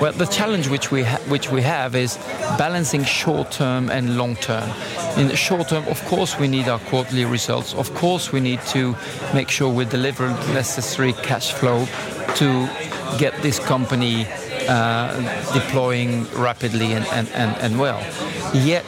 Well, 0.00 0.12
the 0.12 0.26
challenge 0.26 0.68
which 0.68 0.90
we 0.90 1.04
ha- 1.04 1.20
which 1.28 1.50
we 1.50 1.62
have 1.62 1.94
is 1.94 2.16
balancing 2.56 3.04
short 3.04 3.50
term 3.52 3.90
and 3.90 4.16
long 4.16 4.36
term. 4.36 4.68
In 5.16 5.28
the 5.28 5.36
short 5.36 5.68
term, 5.68 5.86
of 5.88 6.04
course, 6.06 6.38
we 6.38 6.48
need 6.48 6.68
our 6.68 6.78
quarterly 6.90 7.24
results. 7.24 7.74
Of 7.74 7.94
course, 7.94 8.32
we 8.32 8.40
need 8.40 8.60
to 8.68 8.96
make 9.34 9.48
sure 9.48 9.72
we 9.72 9.84
deliver 9.84 10.28
necessary 10.54 11.12
cash 11.12 11.52
flow 11.52 11.86
to 12.36 12.68
get 13.18 13.34
this 13.42 13.58
company 13.58 14.26
Uh, 14.68 15.54
deploying 15.54 16.26
rapidly 16.34 16.92
and, 16.92 17.06
and, 17.06 17.26
and, 17.30 17.56
and 17.56 17.80
well. 17.80 17.98
Yet, 18.52 18.84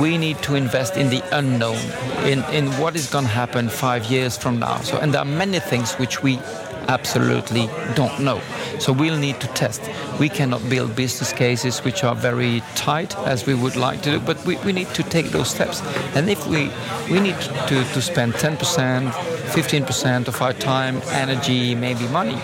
we 0.00 0.16
need 0.16 0.40
to 0.42 0.54
invest 0.54 0.96
in 0.96 1.10
the 1.10 1.20
unknown, 1.36 1.78
in, 2.24 2.44
in 2.54 2.66
what 2.78 2.94
is 2.94 3.10
going 3.10 3.24
to 3.24 3.30
happen 3.30 3.68
five 3.68 4.04
years 4.04 4.38
from 4.38 4.60
now. 4.60 4.76
So, 4.82 4.98
and 4.98 5.12
there 5.12 5.22
are 5.22 5.24
many 5.24 5.58
things 5.58 5.94
which 5.94 6.22
we 6.22 6.38
absolutely 6.86 7.68
don't 7.96 8.20
know. 8.20 8.40
So 8.78 8.92
we'll 8.92 9.18
need 9.18 9.40
to 9.40 9.48
test. 9.48 9.82
We 10.20 10.28
cannot 10.28 10.68
build 10.70 10.94
business 10.94 11.32
cases 11.32 11.80
which 11.80 12.04
are 12.04 12.14
very 12.14 12.62
tight 12.76 13.16
as 13.18 13.46
we 13.46 13.54
would 13.54 13.74
like 13.74 14.02
to 14.02 14.12
do, 14.12 14.20
but 14.20 14.44
we, 14.46 14.58
we 14.58 14.72
need 14.72 14.88
to 14.94 15.02
take 15.02 15.26
those 15.30 15.50
steps. 15.50 15.82
And 16.14 16.30
if 16.30 16.46
we 16.46 16.70
we 17.10 17.18
need 17.18 17.36
to, 17.40 17.84
to 17.94 18.00
spend 18.00 18.34
10%, 18.34 19.10
15% 19.10 20.28
of 20.28 20.40
our 20.40 20.52
time, 20.52 21.02
energy, 21.10 21.74
maybe 21.74 22.06
money 22.08 22.40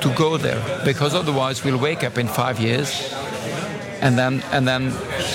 to 0.00 0.14
go 0.14 0.36
there, 0.36 0.60
because 0.84 1.14
otherwise 1.14 1.64
we'll 1.64 1.78
wake 1.78 2.04
up 2.04 2.18
in 2.18 2.28
five 2.28 2.58
years 2.58 3.12
and 4.00 4.18
then 4.18 4.42
and 4.52 4.66
then 4.66 4.84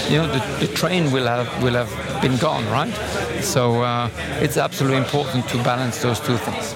you 0.09 0.17
know 0.17 0.27
the, 0.27 0.65
the 0.65 0.73
train 0.73 1.11
will 1.11 1.27
have 1.27 1.47
will 1.63 1.73
have 1.73 1.91
been 2.21 2.37
gone, 2.37 2.65
right? 2.69 2.93
So 3.41 3.81
uh, 3.81 4.09
it's 4.41 4.57
absolutely 4.57 4.97
important 4.97 5.47
to 5.49 5.57
balance 5.63 6.01
those 6.01 6.19
two 6.19 6.37
things. 6.37 6.73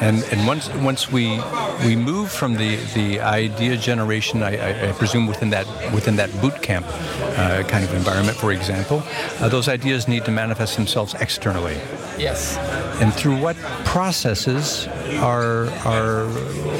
And, 0.00 0.22
and 0.30 0.46
once 0.46 0.68
once 0.74 1.10
we 1.10 1.40
we 1.84 1.96
move 1.96 2.30
from 2.30 2.54
the, 2.54 2.76
the 2.94 3.20
idea 3.20 3.76
generation, 3.76 4.42
I, 4.42 4.90
I 4.90 4.92
presume 4.92 5.26
within 5.26 5.50
that 5.50 5.66
within 5.92 6.16
that 6.16 6.30
boot 6.40 6.62
camp 6.62 6.86
uh, 6.86 7.64
kind 7.66 7.84
of 7.84 7.92
environment, 7.94 8.36
for 8.36 8.52
example, 8.52 9.02
uh, 9.40 9.48
those 9.48 9.68
ideas 9.68 10.06
need 10.06 10.24
to 10.26 10.30
manifest 10.30 10.76
themselves 10.76 11.14
externally. 11.14 11.76
Yes. 12.16 12.56
And 13.00 13.12
through 13.12 13.40
what 13.40 13.56
processes 13.84 14.86
are 15.20 15.66
are 15.84 16.28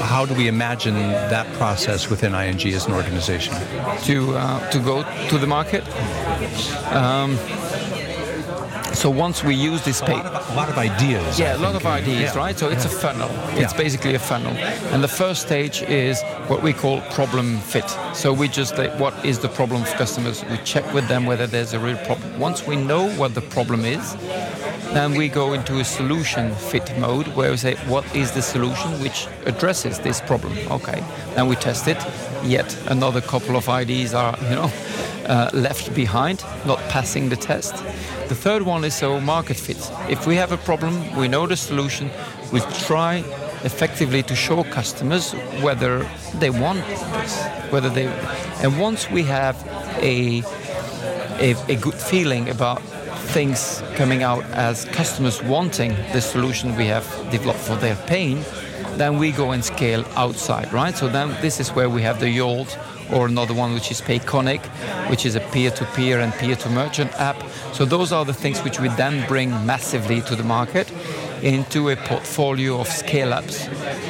how 0.02 0.24
do 0.24 0.34
we 0.34 0.48
imagine 0.48 0.94
that 0.94 1.46
process 1.54 2.08
within 2.08 2.34
ING 2.34 2.60
as 2.72 2.86
an 2.86 2.92
organization? 2.92 3.54
To 4.04 4.36
uh, 4.36 4.70
to 4.70 4.78
go 4.78 5.02
to 5.28 5.38
the 5.38 5.46
market. 5.46 5.84
Um, 6.92 7.38
so 8.98 9.08
once 9.08 9.44
we 9.44 9.54
use 9.54 9.84
this 9.84 10.00
PACE, 10.00 10.26
a 10.26 10.54
lot 10.56 10.68
of 10.68 10.76
ideas. 10.76 11.38
Yeah, 11.38 11.56
a 11.56 11.58
lot 11.58 11.76
of 11.76 11.86
uh, 11.86 11.90
ideas, 11.90 12.34
yeah. 12.34 12.36
right? 12.36 12.58
So 12.58 12.68
it's 12.68 12.84
a 12.84 12.88
funnel. 12.88 13.30
It's 13.50 13.72
basically 13.72 14.16
a 14.16 14.18
funnel, 14.18 14.52
and 14.92 15.04
the 15.04 15.14
first 15.22 15.42
stage 15.42 15.82
is 15.82 16.20
what 16.48 16.64
we 16.64 16.72
call 16.72 17.00
problem 17.12 17.58
fit. 17.58 17.88
So 18.12 18.32
we 18.32 18.48
just 18.48 18.76
like, 18.76 18.98
what 18.98 19.14
is 19.24 19.38
the 19.38 19.50
problem 19.50 19.84
for 19.84 19.96
customers? 19.96 20.44
We 20.46 20.56
check 20.64 20.92
with 20.92 21.06
them 21.06 21.26
whether 21.26 21.46
there's 21.46 21.74
a 21.74 21.78
real 21.78 21.96
problem. 21.98 22.40
Once 22.40 22.66
we 22.66 22.74
know 22.74 23.08
what 23.10 23.36
the 23.36 23.40
problem 23.40 23.84
is, 23.84 24.16
then 24.94 25.14
we 25.14 25.28
go 25.28 25.52
into 25.52 25.78
a 25.78 25.84
solution 25.84 26.52
fit 26.56 26.98
mode 26.98 27.28
where 27.28 27.52
we 27.52 27.56
say 27.56 27.76
what 27.86 28.04
is 28.16 28.32
the 28.32 28.42
solution 28.42 28.90
which 29.00 29.28
addresses 29.46 30.00
this 30.00 30.20
problem. 30.20 30.56
Okay, 30.72 31.04
then 31.36 31.46
we 31.46 31.54
test 31.54 31.86
it. 31.86 31.98
Yet 32.44 32.76
another 32.86 33.20
couple 33.20 33.56
of 33.56 33.68
ideas 33.68 34.14
are 34.14 34.36
you 34.42 34.54
know 34.54 34.70
uh, 35.26 35.50
left 35.52 35.94
behind, 35.94 36.44
not 36.66 36.78
passing 36.88 37.28
the 37.28 37.36
test. 37.36 37.74
The 38.28 38.34
third 38.34 38.62
one 38.62 38.84
is 38.84 38.94
so 38.94 39.20
market 39.20 39.56
fit. 39.56 39.90
If 40.08 40.26
we 40.26 40.36
have 40.36 40.52
a 40.52 40.56
problem, 40.56 41.16
we 41.16 41.28
know 41.28 41.46
the 41.46 41.56
solution, 41.56 42.10
we 42.52 42.60
try 42.86 43.24
effectively 43.64 44.22
to 44.22 44.34
show 44.36 44.64
customers 44.64 45.32
whether 45.62 46.08
they 46.38 46.50
want 46.50 46.86
this, 46.86 47.44
whether 47.70 47.90
they, 47.90 48.06
and 48.62 48.78
once 48.78 49.10
we 49.10 49.22
have 49.24 49.56
a, 50.00 50.42
a, 51.40 51.54
a 51.68 51.76
good 51.76 51.94
feeling 51.94 52.48
about 52.48 52.80
things 53.32 53.82
coming 53.94 54.22
out 54.22 54.44
as 54.52 54.84
customers 54.86 55.42
wanting 55.42 55.94
the 56.12 56.20
solution 56.20 56.76
we 56.76 56.86
have 56.86 57.04
developed 57.30 57.60
for 57.60 57.76
their 57.76 57.96
pain, 58.06 58.44
then 58.98 59.18
we 59.18 59.32
go 59.32 59.52
and 59.52 59.64
scale 59.64 60.04
outside, 60.16 60.72
right? 60.72 60.96
So 60.96 61.08
then 61.08 61.28
this 61.40 61.60
is 61.60 61.70
where 61.70 61.88
we 61.88 62.02
have 62.02 62.20
the 62.20 62.28
Yolt 62.28 62.76
or 63.12 63.26
another 63.26 63.54
one 63.54 63.72
which 63.74 63.90
is 63.90 64.00
Payconiq, 64.00 64.60
which 65.08 65.24
is 65.24 65.34
a 65.34 65.40
peer-to-peer 65.40 66.20
and 66.20 66.32
peer-to-merchant 66.34 67.12
app. 67.14 67.42
So 67.72 67.84
those 67.84 68.12
are 68.12 68.24
the 68.24 68.34
things 68.34 68.60
which 68.62 68.80
we 68.80 68.88
then 68.88 69.26
bring 69.26 69.50
massively 69.64 70.20
to 70.22 70.36
the 70.36 70.44
market 70.44 70.92
into 71.42 71.90
a 71.90 71.96
portfolio 71.96 72.80
of 72.80 72.88
scale-ups, 72.88 73.66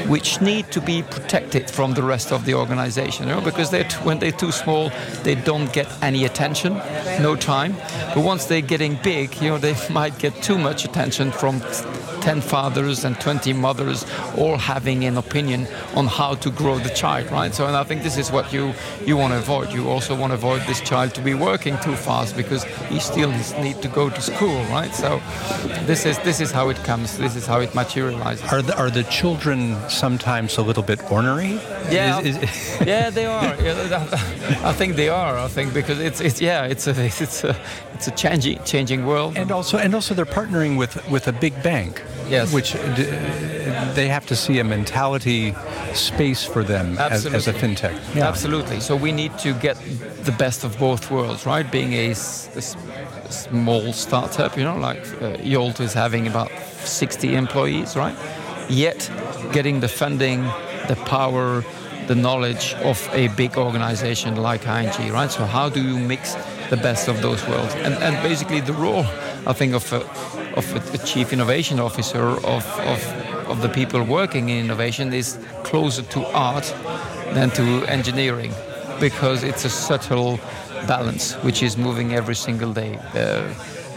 which 0.07 0.41
need 0.41 0.71
to 0.73 0.81
be 0.81 1.03
protected 1.03 1.71
from 1.71 1.93
the 1.95 2.03
rest 2.03 2.33
of 2.33 2.45
the 2.45 2.55
organization. 2.55 3.29
You 3.29 3.35
know, 3.35 3.41
because 3.41 3.71
they're 3.71 3.89
when 4.03 4.19
they're 4.19 4.33
too 4.33 4.53
small, 4.53 4.91
they 5.23 5.35
don't 5.35 5.73
get 5.73 5.87
any 6.03 6.25
attention, 6.25 6.75
no 7.21 7.37
time. 7.37 7.77
But 8.15 8.25
once 8.25 8.47
they're 8.47 8.63
getting 8.63 8.99
big, 9.03 9.35
you 9.43 9.51
know, 9.51 9.59
they 9.59 9.77
might 9.91 10.19
get 10.19 10.43
too 10.43 10.59
much 10.59 10.85
attention 10.85 11.31
from 11.31 11.61
10 12.21 12.41
fathers 12.41 13.05
and 13.05 13.19
20 13.21 13.53
mothers 13.53 14.05
all 14.37 14.57
having 14.57 15.05
an 15.05 15.17
opinion 15.17 15.67
on 15.95 16.07
how 16.07 16.35
to 16.35 16.51
grow 16.51 16.79
the 16.79 16.91
child, 16.91 17.31
right? 17.31 17.55
So, 17.55 17.67
and 17.67 17.77
I 17.77 17.85
think 17.85 18.03
this 18.03 18.17
is 18.17 18.31
what 18.31 18.53
you, 18.53 18.73
you 19.05 19.17
want 19.17 19.33
to 19.33 19.39
avoid. 19.39 19.73
You 19.73 19.89
also 19.89 20.15
want 20.15 20.31
to 20.31 20.35
avoid 20.35 20.63
this 20.63 20.81
child 20.81 21.15
to 21.15 21.21
be 21.21 21.35
working 21.35 21.79
too 21.79 21.95
fast 21.95 22.37
because 22.37 22.65
he 22.89 23.01
still 23.01 23.31
needs 23.31 23.81
to 23.81 23.89
go 23.89 24.11
to 24.11 24.21
school, 24.21 24.63
right? 24.65 24.95
So, 24.95 25.21
this 25.87 26.07
is, 26.07 26.19
this 26.21 26.41
is 26.41 26.51
how 26.51 26.69
it 26.69 26.77
comes, 26.79 27.19
this 27.19 27.37
is 27.37 27.47
how 27.47 27.61
it 27.61 27.75
materializes. 27.75 28.45
Are 28.53 28.63
the, 28.63 28.77
are 28.77 28.91
the 28.91 29.05
children 29.05 29.77
sometimes 29.89 30.59
a 30.59 30.63
little 30.63 30.83
bit 30.83 31.01
ornery? 31.11 31.61
Yeah, 31.91 32.21
is, 32.21 32.37
is 32.37 32.81
yeah, 32.87 33.11
they 33.11 33.27
are. 33.27 33.55
I 34.65 34.73
think 34.73 34.97
they 34.97 35.09
are. 35.09 35.39
I 35.39 35.49
think 35.49 35.73
because 35.73 35.99
it's, 36.01 36.21
it's 36.21 36.41
yeah, 36.41 36.65
it's 36.65 36.87
a, 36.87 37.05
it's 37.05 37.45
a, 37.45 37.57
it's 37.95 38.09
a 38.09 38.11
changing, 38.13 38.63
changing 38.65 39.07
world. 39.07 39.37
And 39.37 39.51
also, 39.51 39.79
and 39.79 39.95
also 39.95 40.15
they're 40.15 40.25
partnering 40.25 40.79
with, 40.79 41.09
with 41.11 41.29
a 41.29 41.33
big 41.33 41.63
bank 41.63 42.03
yes. 42.29 42.53
which 42.53 42.73
they 43.95 44.09
have 44.09 44.27
to 44.27 44.37
see 44.37 44.59
a 44.59 44.65
mentality 44.65 45.55
space 45.95 46.45
for 46.45 46.63
them 46.63 46.99
as, 46.99 47.27
as, 47.27 47.49
a 47.49 47.53
fintech. 47.53 47.99
Yeah. 48.15 48.29
Absolutely. 48.29 48.81
So 48.81 48.97
we 48.97 49.13
need 49.13 49.37
to 49.39 49.55
get 49.55 49.77
the 50.25 50.35
best 50.39 50.65
of 50.65 50.79
both 50.79 51.11
worlds, 51.11 51.47
right? 51.47 51.71
Being 51.71 51.93
a, 51.93 52.11
a 52.11 52.15
small 53.31 53.93
startup, 53.93 54.57
you 54.57 54.65
know, 54.65 54.77
like 54.77 55.05
uh, 55.23 55.37
Yolt 55.43 55.81
is 55.81 55.93
having 55.93 56.27
about 56.27 56.51
60 56.85 57.35
employees, 57.35 57.97
right? 57.97 58.17
Yet 58.69 59.11
getting 59.53 59.81
the 59.81 59.89
funding, 59.89 60.43
the 60.89 60.97
power, 61.07 61.65
the 62.07 62.15
knowledge 62.15 62.75
of 62.85 63.07
a 63.13 63.29
big 63.29 63.57
organization 63.57 64.37
like 64.37 64.67
ING, 64.67 65.13
right? 65.13 65.31
So 65.31 65.45
how 65.45 65.69
do 65.69 65.83
you 65.83 65.99
mix 65.99 66.35
the 66.71 66.77
best 66.77 67.09
of 67.09 67.21
those 67.23 67.47
worlds? 67.47 67.75
And, 67.77 67.95
and 67.95 68.23
basically 68.23 68.61
the 68.61 68.73
role, 68.73 69.05
I 69.47 69.53
think, 69.53 69.75
of 69.75 69.93
a, 69.93 70.01
of 70.57 70.95
a, 70.95 70.99
chief 70.99 71.33
innovation 71.33 71.81
officer 71.81 72.29
of, 72.29 72.67
of, 72.81 73.49
of 73.49 73.63
the 73.63 73.69
people 73.69 74.03
working 74.03 74.49
in 74.49 74.65
innovation 74.65 75.13
is 75.13 75.39
closer 75.65 76.03
to 76.03 76.27
art 76.35 76.65
than 77.35 77.51
to 77.51 77.85
engineering 77.87 78.53
because 79.01 79.43
it's 79.45 79.65
a 79.65 79.71
subtle 79.71 80.39
balance 80.87 81.35
which 81.45 81.63
is 81.63 81.77
moving 81.77 82.15
every 82.15 82.35
single 82.35 82.73
day 82.73 82.97
uh, 83.15 83.19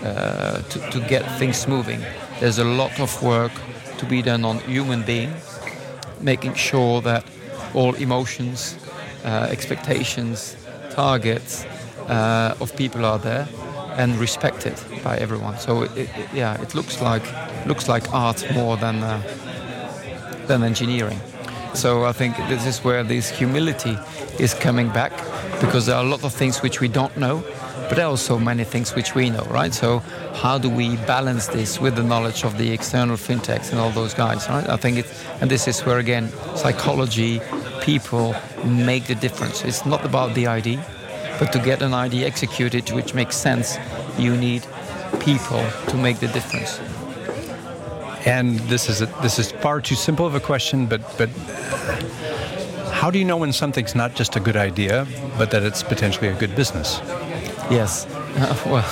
uh, 0.05 0.61
to, 0.63 0.79
to 0.91 0.99
get 1.07 1.23
things 1.39 1.67
moving. 1.67 2.01
There's 2.39 2.59
a 2.59 2.65
lot 2.65 2.99
of 2.99 3.21
work 3.23 3.51
to 3.97 4.05
be 4.05 4.21
done 4.21 4.45
on 4.45 4.59
human 4.59 5.03
beings, 5.03 5.59
making 6.19 6.55
sure 6.55 7.01
that 7.01 7.23
all 7.73 7.93
emotions, 7.95 8.77
uh, 9.23 9.47
expectations, 9.49 10.55
targets 10.91 11.65
uh, 12.07 12.55
of 12.59 12.75
people 12.75 13.05
are 13.05 13.19
there 13.19 13.47
and 13.97 14.17
respected 14.17 14.73
by 15.03 15.17
everyone. 15.17 15.57
So 15.57 15.83
it, 15.83 15.91
it, 15.97 16.09
yeah, 16.33 16.61
it 16.61 16.75
looks 16.75 17.01
like 17.01 17.23
looks 17.65 17.87
like 17.87 18.11
art 18.13 18.45
more 18.53 18.77
than 18.77 19.03
uh, 19.03 19.21
than 20.47 20.63
engineering. 20.63 21.19
So 21.73 22.03
I 22.03 22.11
think 22.11 22.35
this 22.49 22.65
is 22.65 22.83
where 22.83 23.03
this 23.03 23.29
humility 23.29 23.97
is 24.39 24.53
coming 24.53 24.89
back 24.89 25.11
because 25.61 25.85
there 25.85 25.95
are 25.95 26.03
a 26.03 26.07
lot 26.07 26.23
of 26.23 26.33
things 26.33 26.61
which 26.61 26.81
we 26.81 26.87
don't 26.87 27.15
know, 27.15 27.43
but 27.87 27.95
there 27.95 28.05
are 28.05 28.09
also 28.09 28.37
many 28.37 28.65
things 28.65 28.93
which 28.93 29.15
we 29.15 29.29
know, 29.29 29.43
right? 29.43 29.73
So 29.73 29.99
how 30.33 30.57
do 30.57 30.69
we 30.69 30.97
balance 31.07 31.47
this 31.47 31.79
with 31.79 31.95
the 31.95 32.03
knowledge 32.03 32.43
of 32.43 32.57
the 32.57 32.71
external 32.71 33.15
fintechs 33.15 33.71
and 33.71 33.79
all 33.79 33.91
those 33.91 34.13
guys, 34.13 34.49
right? 34.49 34.67
I 34.67 34.75
think 34.75 34.97
it, 34.97 35.05
and 35.39 35.49
this 35.49 35.67
is 35.67 35.79
where 35.85 35.99
again 35.99 36.29
psychology, 36.55 37.41
people 37.81 38.35
make 38.65 39.05
the 39.05 39.15
difference. 39.15 39.63
It's 39.63 39.85
not 39.85 40.03
about 40.03 40.33
the 40.33 40.47
ID 40.47 40.79
but 41.41 41.51
to 41.51 41.59
get 41.59 41.81
an 41.81 41.91
idea 41.91 42.27
executed 42.27 42.91
which 42.91 43.15
makes 43.15 43.35
sense, 43.35 43.79
you 44.15 44.37
need 44.37 44.63
people 45.19 45.63
to 45.87 45.97
make 45.97 46.19
the 46.19 46.27
difference. 46.27 46.79
And 48.27 48.59
this 48.69 48.87
is 48.87 49.01
a, 49.01 49.07
this 49.23 49.39
is 49.39 49.51
far 49.51 49.81
too 49.81 49.95
simple 49.95 50.27
of 50.27 50.35
a 50.35 50.39
question, 50.39 50.85
but 50.85 51.01
but 51.17 51.29
how 52.91 53.09
do 53.09 53.17
you 53.17 53.25
know 53.25 53.37
when 53.37 53.53
something's 53.53 53.95
not 53.95 54.13
just 54.13 54.35
a 54.35 54.39
good 54.39 54.55
idea, 54.55 55.07
but 55.39 55.49
that 55.49 55.63
it's 55.63 55.81
potentially 55.81 56.27
a 56.27 56.35
good 56.35 56.55
business? 56.55 56.99
Yes, 57.71 58.05
uh, 58.37 58.55
well. 58.67 58.85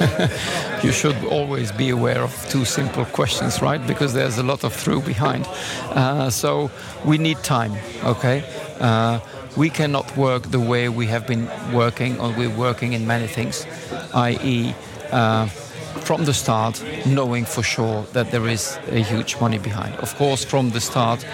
you 0.82 0.92
should 0.92 1.16
always 1.24 1.72
be 1.72 1.90
aware 1.90 2.22
of 2.22 2.32
two 2.48 2.64
simple 2.64 3.04
questions, 3.04 3.60
right? 3.60 3.84
Because 3.86 4.14
there's 4.14 4.38
a 4.38 4.42
lot 4.42 4.64
of 4.64 4.72
through 4.72 5.02
behind. 5.02 5.46
Uh, 5.90 6.30
so 6.30 6.70
we 7.04 7.18
need 7.18 7.36
time, 7.42 7.72
okay? 8.04 8.42
Uh, 8.80 9.18
we 9.56 9.70
cannot 9.70 10.16
work 10.16 10.50
the 10.50 10.60
way 10.60 10.88
we 10.88 11.06
have 11.06 11.26
been 11.26 11.48
working, 11.72 12.18
or 12.20 12.30
we're 12.30 12.56
working 12.56 12.92
in 12.92 13.06
many 13.06 13.26
things, 13.26 13.66
i.e., 14.14 14.74
uh, 15.12 15.46
from 15.46 16.24
the 16.24 16.34
start, 16.34 16.82
knowing 17.04 17.44
for 17.44 17.62
sure 17.62 18.04
that 18.12 18.30
there 18.30 18.46
is 18.48 18.78
a 18.88 19.00
huge 19.00 19.40
money 19.40 19.58
behind. 19.58 19.94
Of 19.96 20.14
course, 20.16 20.44
from 20.44 20.70
the 20.70 20.80
start, 20.80 21.26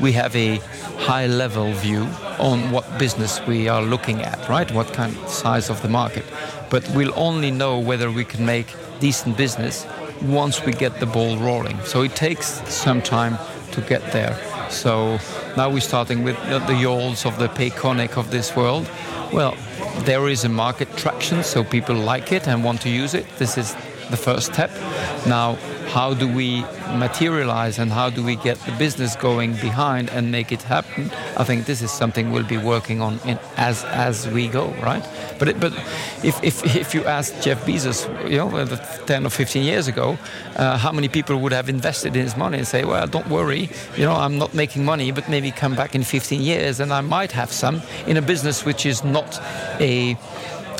we 0.00 0.12
have 0.12 0.34
a 0.36 0.56
high 0.98 1.26
level 1.26 1.72
view 1.72 2.06
on 2.38 2.70
what 2.70 2.98
business 2.98 3.40
we 3.46 3.68
are 3.68 3.82
looking 3.82 4.22
at, 4.22 4.48
right? 4.48 4.70
What 4.72 4.92
kind 4.92 5.16
of 5.16 5.28
size 5.28 5.70
of 5.70 5.82
the 5.82 5.88
market. 5.88 6.24
but 6.74 6.88
we'll 6.90 7.12
only 7.14 7.52
know 7.52 7.78
whether 7.78 8.10
we 8.10 8.24
can 8.24 8.44
make 8.44 8.66
decent 8.98 9.36
business 9.36 9.86
once 10.22 10.64
we 10.64 10.72
get 10.72 10.98
the 10.98 11.06
ball 11.06 11.36
rolling. 11.36 11.78
So 11.84 12.02
it 12.02 12.16
takes 12.16 12.48
some 12.68 13.00
time 13.00 13.38
to 13.72 13.80
get 13.82 14.02
there. 14.10 14.36
So 14.74 15.18
now 15.56 15.70
we're 15.70 15.80
starting 15.80 16.24
with 16.24 16.36
the 16.48 16.74
Yolts 16.74 17.24
of 17.24 17.38
the 17.38 17.48
Payconiq 17.48 18.16
of 18.16 18.30
this 18.30 18.54
world. 18.56 18.90
Well, 19.32 19.56
there 20.00 20.28
is 20.28 20.44
a 20.44 20.48
market 20.48 20.94
traction, 20.96 21.42
so 21.42 21.64
people 21.64 21.94
like 21.94 22.32
it 22.32 22.48
and 22.48 22.64
want 22.64 22.82
to 22.82 22.90
use 22.90 23.14
it. 23.14 23.26
This 23.38 23.56
is 23.56 23.74
the 24.10 24.16
first 24.16 24.52
step. 24.52 24.70
Now, 25.26 25.56
how 25.94 26.12
do 26.12 26.26
we 26.26 26.62
materialize 26.98 27.78
and 27.78 27.92
how 27.92 28.10
do 28.10 28.20
we 28.24 28.34
get 28.34 28.58
the 28.66 28.72
business 28.72 29.14
going 29.14 29.52
behind 29.68 30.10
and 30.10 30.32
make 30.32 30.50
it 30.50 30.60
happen? 30.62 31.08
I 31.36 31.44
think 31.44 31.66
this 31.66 31.82
is 31.82 31.92
something 31.92 32.32
we'll 32.32 32.50
be 32.56 32.58
working 32.58 33.00
on 33.00 33.20
in, 33.24 33.38
as 33.56 33.84
as 33.84 34.26
we 34.28 34.48
go, 34.48 34.66
right? 34.82 35.04
But 35.38 35.48
it, 35.48 35.60
but 35.60 35.72
if, 36.24 36.42
if 36.42 36.56
if 36.76 36.94
you 36.94 37.04
ask 37.04 37.32
Jeff 37.40 37.64
Bezos, 37.64 37.98
you 38.28 38.38
know, 38.38 38.50
uh, 38.56 38.66
10 39.06 39.26
or 39.26 39.30
15 39.30 39.62
years 39.62 39.86
ago, 39.86 40.18
uh, 40.56 40.76
how 40.78 40.90
many 40.90 41.08
people 41.08 41.38
would 41.38 41.52
have 41.52 41.68
invested 41.68 42.16
in 42.16 42.22
his 42.22 42.36
money 42.36 42.58
and 42.58 42.66
say, 42.66 42.84
well, 42.84 43.06
don't 43.06 43.28
worry, 43.28 43.70
you 43.96 44.04
know, 44.04 44.16
I'm 44.16 44.36
not 44.36 44.52
making 44.52 44.84
money, 44.84 45.12
but 45.12 45.28
maybe 45.28 45.52
come 45.52 45.76
back 45.76 45.94
in 45.94 46.02
15 46.02 46.40
years 46.40 46.80
and 46.80 46.92
I 46.92 47.02
might 47.02 47.30
have 47.32 47.52
some 47.52 47.80
in 48.08 48.16
a 48.16 48.22
business 48.22 48.64
which 48.64 48.84
is 48.84 49.04
not 49.04 49.40
a 49.80 50.16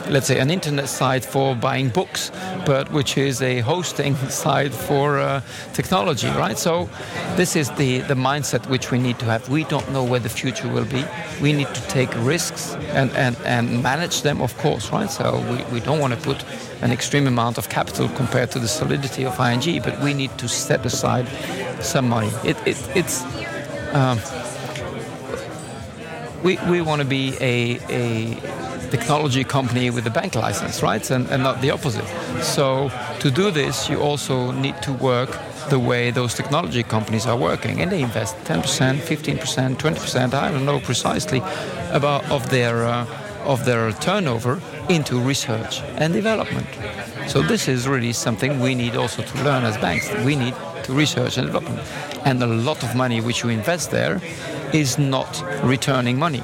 let's 0.09 0.27
say, 0.27 0.39
an 0.39 0.51
internet 0.51 0.89
site 0.89 1.25
for 1.25 1.55
buying 1.55 1.89
books, 1.89 2.31
but 2.67 2.91
which 2.93 3.17
is 3.17 3.43
a 3.43 3.61
hosting 3.61 4.15
site 4.29 4.73
for 4.73 5.19
uh, 5.19 5.41
technology, 5.73 6.29
right? 6.29 6.59
So 6.59 6.89
this 7.37 7.57
is 7.57 7.71
the, 7.73 8.01
the 8.01 8.15
mindset 8.15 8.69
which 8.69 8.91
we 8.91 8.99
need 8.99 9.19
to 9.21 9.25
have. 9.27 9.49
We 9.49 9.65
don't 9.65 9.91
know 9.93 10.05
where 10.05 10.21
the 10.21 10.29
future 10.29 10.69
will 10.69 10.85
be. 10.85 11.05
We 11.41 11.53
need 11.53 11.69
to 11.69 11.81
take 11.89 12.11
risks 12.25 12.75
and, 12.93 13.11
and, 13.13 13.37
and 13.45 13.83
manage 13.83 14.23
them, 14.23 14.41
of 14.41 14.57
course, 14.59 14.91
right? 14.91 15.11
So 15.11 15.39
we, 15.51 15.75
we 15.75 15.81
don't 15.81 16.01
want 16.01 16.15
to 16.15 16.21
put 16.21 16.45
an 16.83 16.93
extreme 16.93 17.27
amount 17.27 17.59
of 17.59 17.69
capital 17.69 18.09
compared 18.11 18.51
to 18.53 18.59
the 18.59 18.69
solidity 18.69 19.25
of 19.25 19.39
ING, 19.41 19.83
but 19.83 19.99
we 20.01 20.15
need 20.15 20.37
to 20.39 20.49
set 20.49 20.85
aside 20.85 21.27
some 21.83 22.09
money. 22.09 22.31
It, 22.45 22.57
it, 22.67 22.97
it's... 22.97 23.25
Um, 23.95 24.19
we, 26.43 26.59
we 26.69 26.83
want 26.83 27.01
to 27.01 27.09
be 27.09 27.35
a, 27.41 27.79
a 27.89 28.64
technology 28.91 29.45
company 29.45 29.91
with 29.91 30.07
a 30.07 30.11
bank 30.11 30.35
license, 30.35 30.83
right? 30.83 31.11
And, 31.11 31.29
and 31.31 31.43
not 31.43 31.61
the 31.61 31.71
opposite. 31.71 32.07
So 32.43 32.91
to 33.21 33.31
do 33.31 33.51
this, 33.51 33.89
you 33.89 34.01
also 34.01 34.51
need 34.53 34.81
to 34.83 34.93
work 34.93 35.31
the 35.71 35.79
way 35.79 36.11
those 36.11 36.35
technology 36.35 36.83
companies 36.83 37.27
are 37.27 37.37
working, 37.37 37.81
and 37.81 37.91
they 37.91 38.03
invest 38.03 38.37
10%, 38.45 38.99
15%, 38.99 39.77
20%. 39.77 40.35
I 40.35 40.51
don't 40.51 40.67
know 40.67 40.81
precisely 40.81 41.43
about 41.91 42.31
of 42.31 42.51
their 42.51 42.85
uh, 42.85 43.07
of 43.45 43.65
their 43.65 43.93
turnover 43.93 44.61
into 44.89 45.21
research 45.21 45.83
and 45.97 46.13
development. 46.13 46.67
So 47.29 47.43
this 47.43 47.69
is 47.69 47.87
really 47.87 48.13
something 48.13 48.61
we 48.61 48.75
need 48.75 48.97
also 48.97 49.23
to 49.23 49.45
learn 49.45 49.65
as 49.65 49.77
banks. 49.79 50.11
We 50.25 50.37
need 50.37 50.55
to 50.85 50.93
research 50.93 51.39
and 51.39 51.47
development, 51.47 51.81
and 52.25 52.43
a 52.43 52.47
lot 52.47 52.83
of 52.83 52.95
money 52.95 53.21
which 53.21 53.43
you 53.43 53.51
invest 53.51 53.91
there 53.91 54.21
is 54.73 54.99
not 54.99 55.43
returning 55.63 56.19
money 56.19 56.43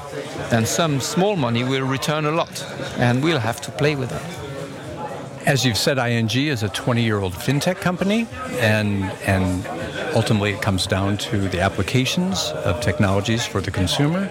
And 0.51 0.67
some 0.67 0.99
small 0.99 1.35
money 1.35 1.63
will 1.63 1.85
return 1.85 2.25
a 2.25 2.31
lot, 2.31 2.65
and 2.97 3.23
we'll 3.23 3.39
have 3.39 3.61
to 3.61 3.71
play 3.71 3.95
with 3.95 4.09
that. 4.09 5.47
As 5.47 5.65
you've 5.65 5.77
said, 5.77 5.97
ING 5.97 6.29
is 6.29 6.61
a 6.61 6.69
20-year-old 6.69 7.33
fintech 7.33 7.77
company, 7.81 8.27
and 8.59 9.05
and 9.25 9.65
ultimately 10.13 10.51
it 10.51 10.61
comes 10.61 10.87
down 10.87 11.17
to 11.17 11.47
the 11.49 11.61
applications 11.61 12.49
of 12.65 12.81
technologies 12.81 13.45
for 13.45 13.61
the 13.61 13.71
consumer. 13.71 14.29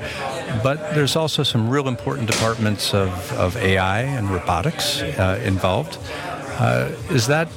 But 0.62 0.94
there's 0.94 1.16
also 1.16 1.42
some 1.42 1.70
real 1.70 1.88
important 1.88 2.30
departments 2.30 2.92
of, 2.94 3.32
of 3.32 3.56
AI 3.56 4.02
and 4.02 4.28
robotics 4.30 5.00
uh, 5.00 5.40
involved. 5.44 5.98
Uh, 6.58 6.90
is 7.10 7.26
that 7.28 7.48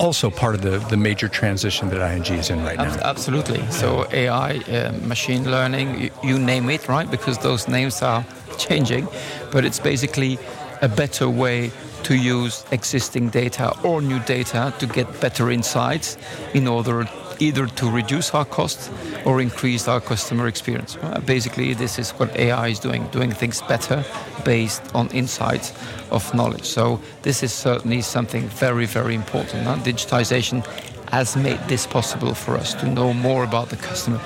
also 0.00 0.30
part 0.30 0.54
of 0.54 0.62
the, 0.62 0.78
the 0.88 0.96
major 0.96 1.28
transition 1.28 1.90
that 1.90 2.00
ING 2.12 2.24
is 2.38 2.50
in 2.50 2.64
right 2.64 2.78
now. 2.78 2.96
Absolutely. 3.02 3.60
So 3.70 4.06
AI, 4.12 4.56
uh, 4.56 4.92
machine 5.02 5.44
learning, 5.50 6.00
you, 6.00 6.10
you 6.24 6.38
name 6.38 6.70
it, 6.70 6.88
right? 6.88 7.08
Because 7.08 7.38
those 7.38 7.68
names 7.68 8.02
are 8.02 8.24
changing, 8.58 9.06
but 9.52 9.64
it's 9.64 9.78
basically 9.78 10.38
a 10.80 10.88
better 10.88 11.28
way 11.28 11.70
to 12.04 12.16
use 12.16 12.64
existing 12.70 13.28
data 13.28 13.76
or 13.84 14.00
new 14.00 14.18
data 14.20 14.72
to 14.78 14.86
get 14.86 15.20
better 15.20 15.50
insights 15.50 16.16
in 16.54 16.66
order 16.66 17.04
either 17.40 17.66
to 17.66 17.90
reduce 17.90 18.34
our 18.34 18.44
costs 18.44 18.90
or 19.24 19.40
increase 19.40 19.88
our 19.88 20.00
customer 20.00 20.46
experience. 20.46 20.96
Uh, 21.02 21.20
basically, 21.20 21.74
this 21.74 21.98
is 21.98 22.10
what 22.12 22.34
AI 22.36 22.68
is 22.68 22.78
doing, 22.78 23.06
doing 23.08 23.32
things 23.32 23.62
better 23.62 24.04
based 24.44 24.82
on 24.94 25.08
insights 25.08 25.72
of 26.10 26.32
knowledge. 26.34 26.64
So 26.64 27.00
this 27.22 27.42
is 27.42 27.52
certainly 27.52 28.02
something 28.02 28.42
very, 28.48 28.86
very 28.86 29.14
important. 29.14 29.66
Uh, 29.66 29.76
digitization 29.76 30.64
has 31.10 31.36
made 31.36 31.60
this 31.66 31.86
possible 31.86 32.34
for 32.34 32.56
us 32.56 32.74
to 32.74 32.86
know 32.86 33.12
more 33.12 33.44
about 33.44 33.70
the 33.70 33.76
customer. 33.76 34.20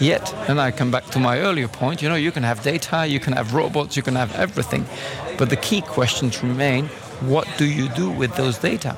Yet, 0.00 0.34
and 0.48 0.60
I 0.60 0.72
come 0.72 0.90
back 0.90 1.06
to 1.10 1.20
my 1.20 1.38
earlier 1.38 1.68
point, 1.68 2.02
you 2.02 2.08
know, 2.08 2.16
you 2.16 2.32
can 2.32 2.42
have 2.42 2.62
data, 2.64 3.06
you 3.06 3.20
can 3.20 3.32
have 3.34 3.54
robots, 3.54 3.96
you 3.96 4.02
can 4.02 4.16
have 4.16 4.34
everything. 4.34 4.84
But 5.38 5.50
the 5.50 5.56
key 5.56 5.82
questions 5.82 6.42
remain 6.42 6.88
what 7.20 7.46
do 7.56 7.64
you 7.64 7.88
do 7.90 8.10
with 8.10 8.34
those 8.34 8.58
data? 8.58 8.96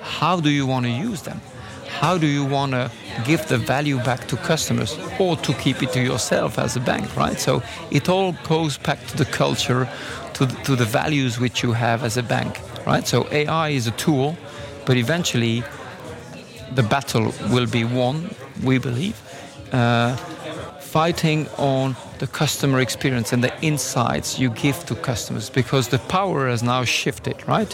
How 0.00 0.40
do 0.40 0.48
you 0.48 0.64
want 0.66 0.86
to 0.86 0.90
use 0.90 1.22
them? 1.22 1.40
How 1.88 2.18
do 2.18 2.26
you 2.26 2.44
want 2.44 2.72
to 2.72 2.90
give 3.24 3.46
the 3.48 3.58
value 3.58 3.98
back 3.98 4.26
to 4.28 4.36
customers 4.36 4.98
or 5.18 5.36
to 5.36 5.52
keep 5.54 5.82
it 5.82 5.92
to 5.92 6.00
yourself 6.02 6.58
as 6.58 6.76
a 6.76 6.80
bank, 6.80 7.16
right? 7.16 7.40
So 7.40 7.62
it 7.90 8.08
all 8.08 8.32
goes 8.46 8.78
back 8.78 9.04
to 9.08 9.16
the 9.16 9.24
culture, 9.24 9.88
to 10.34 10.46
the, 10.46 10.54
to 10.64 10.76
the 10.76 10.84
values 10.84 11.40
which 11.40 11.62
you 11.62 11.72
have 11.72 12.04
as 12.04 12.16
a 12.16 12.22
bank, 12.22 12.60
right? 12.86 13.06
So 13.06 13.26
AI 13.32 13.70
is 13.70 13.86
a 13.86 13.92
tool, 13.92 14.36
but 14.86 14.96
eventually 14.96 15.64
the 16.74 16.82
battle 16.82 17.34
will 17.50 17.66
be 17.66 17.84
won, 17.84 18.34
we 18.62 18.78
believe, 18.78 19.20
uh, 19.72 20.16
fighting 20.80 21.46
on 21.58 21.96
the 22.18 22.26
customer 22.26 22.80
experience 22.80 23.32
and 23.32 23.44
the 23.44 23.52
insights 23.62 24.38
you 24.38 24.50
give 24.50 24.86
to 24.86 24.94
customers 24.94 25.50
because 25.50 25.88
the 25.88 25.98
power 25.98 26.48
has 26.48 26.62
now 26.62 26.84
shifted, 26.84 27.36
right? 27.46 27.72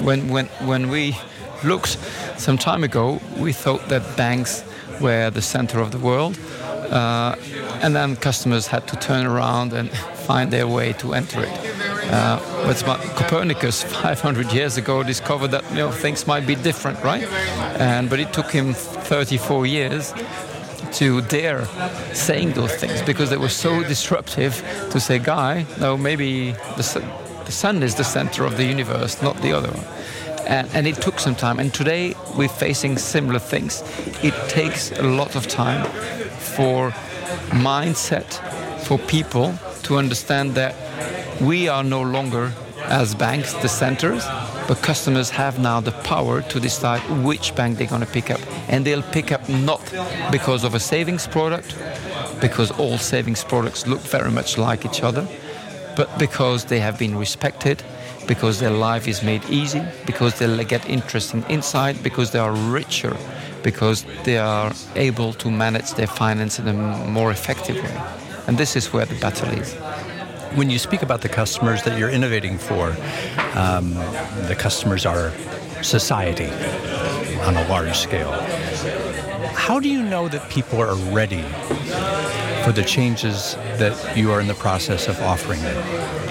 When, 0.00 0.28
when, 0.28 0.46
when 0.66 0.90
we 0.90 1.16
looks. 1.64 1.96
Some 2.36 2.58
time 2.58 2.84
ago, 2.84 3.20
we 3.38 3.52
thought 3.52 3.88
that 3.88 4.16
banks 4.16 4.64
were 5.00 5.30
the 5.30 5.42
center 5.42 5.80
of 5.80 5.90
the 5.90 5.98
world, 5.98 6.38
uh, 6.90 7.36
and 7.82 7.94
then 7.94 8.16
customers 8.16 8.66
had 8.66 8.86
to 8.88 8.96
turn 8.96 9.26
around 9.26 9.72
and 9.72 9.90
find 10.26 10.50
their 10.50 10.66
way 10.66 10.92
to 10.94 11.14
enter 11.14 11.42
it. 11.42 11.76
Uh, 12.12 12.38
but 12.64 13.00
Copernicus, 13.16 13.82
500 14.02 14.52
years 14.52 14.76
ago, 14.76 15.02
discovered 15.02 15.48
that 15.48 15.68
you 15.70 15.76
know 15.76 15.90
things 15.90 16.26
might 16.26 16.46
be 16.46 16.54
different, 16.54 17.02
right? 17.02 17.24
And 17.78 18.08
but 18.08 18.20
it 18.20 18.32
took 18.32 18.50
him 18.50 18.74
34 18.74 19.66
years 19.66 20.14
to 20.92 21.20
dare 21.22 21.66
saying 22.14 22.52
those 22.52 22.74
things 22.74 23.02
because 23.02 23.28
they 23.30 23.36
were 23.36 23.48
so 23.48 23.82
disruptive 23.82 24.54
to 24.90 25.00
say, 25.00 25.18
"Guy, 25.18 25.66
no, 25.80 25.96
maybe 25.96 26.52
the, 26.76 27.02
the 27.44 27.52
sun 27.52 27.82
is 27.82 27.94
the 27.94 28.04
center 28.04 28.44
of 28.44 28.56
the 28.56 28.64
universe, 28.64 29.20
not 29.22 29.36
the 29.42 29.52
other 29.52 29.70
one." 29.70 29.86
And, 30.46 30.68
and, 30.74 30.86
it 30.86 30.96
took 30.96 31.18
some 31.18 31.34
time. 31.34 31.58
And 31.58 31.72
today 31.72 32.14
we're 32.36 32.48
facing 32.48 32.98
similar 32.98 33.38
things. 33.38 33.82
It 34.22 34.34
takes 34.48 34.92
a 34.92 35.02
lot 35.02 35.36
of 35.36 35.46
time 35.46 35.84
for 36.38 36.90
mindset 37.50 38.40
for 38.84 38.98
people 38.98 39.54
to 39.82 39.96
understand 39.96 40.54
that 40.54 40.74
we 41.40 41.68
are 41.68 41.84
no 41.84 42.02
longer 42.02 42.52
as 42.84 43.14
banks 43.14 43.52
the 43.54 43.68
centers, 43.68 44.24
but 44.68 44.80
customers 44.82 45.30
have 45.30 45.58
now 45.58 45.80
the 45.80 45.92
power 45.92 46.42
to 46.42 46.60
decide 46.60 47.00
which 47.24 47.54
bank 47.54 47.78
they're 47.78 47.86
going 47.86 48.00
to 48.00 48.06
pick 48.06 48.30
up, 48.30 48.40
and 48.68 48.84
they'll 48.84 49.02
pick 49.02 49.32
up 49.32 49.48
not 49.48 49.82
because 50.30 50.64
of 50.64 50.74
a 50.74 50.80
savings 50.80 51.26
product, 51.26 51.76
because 52.40 52.70
all 52.72 52.98
savings 52.98 53.42
products 53.42 53.86
look 53.86 54.00
very 54.00 54.30
much 54.30 54.56
like 54.58 54.84
each 54.84 55.02
other, 55.02 55.26
but 55.96 56.16
because 56.18 56.64
they 56.66 56.78
have 56.78 56.98
been 56.98 57.16
respected 57.16 57.82
because 58.26 58.58
their 58.60 58.70
life 58.70 59.08
is 59.08 59.22
made 59.22 59.44
easy, 59.48 59.82
because 60.06 60.38
they 60.38 60.64
get 60.64 60.88
interesting 60.88 61.44
insight, 61.48 62.02
because 62.02 62.32
they 62.32 62.38
are 62.38 62.52
richer, 62.52 63.16
because 63.62 64.04
they 64.24 64.38
are 64.38 64.72
able 64.94 65.32
to 65.34 65.50
manage 65.50 65.92
their 65.94 66.06
finance 66.06 66.58
in 66.58 66.68
a 66.68 66.72
more 66.72 67.30
effective 67.30 67.76
way. 67.76 68.00
And 68.46 68.58
this 68.58 68.76
is 68.76 68.92
where 68.92 69.06
the 69.06 69.18
battle 69.20 69.48
is. 69.50 69.74
When 70.54 70.70
you 70.70 70.78
speak 70.78 71.02
about 71.02 71.20
the 71.20 71.28
customers 71.28 71.82
that 71.82 71.98
you're 71.98 72.10
innovating 72.10 72.58
for, 72.58 72.96
um, 73.54 73.94
the 74.48 74.56
customers 74.56 75.04
are 75.04 75.32
society 75.82 76.50
on 77.42 77.56
a 77.56 77.68
large 77.68 77.96
scale. 77.96 78.32
How 79.54 79.80
do 79.80 79.88
you 79.88 80.02
know 80.02 80.28
that 80.28 80.48
people 80.48 80.80
are 80.80 80.94
ready 81.12 81.42
for 82.64 82.72
the 82.72 82.84
changes 82.86 83.54
that 83.78 84.16
you 84.16 84.30
are 84.32 84.40
in 84.40 84.46
the 84.46 84.54
process 84.54 85.08
of 85.08 85.20
offering 85.22 85.60
them? 85.62 86.25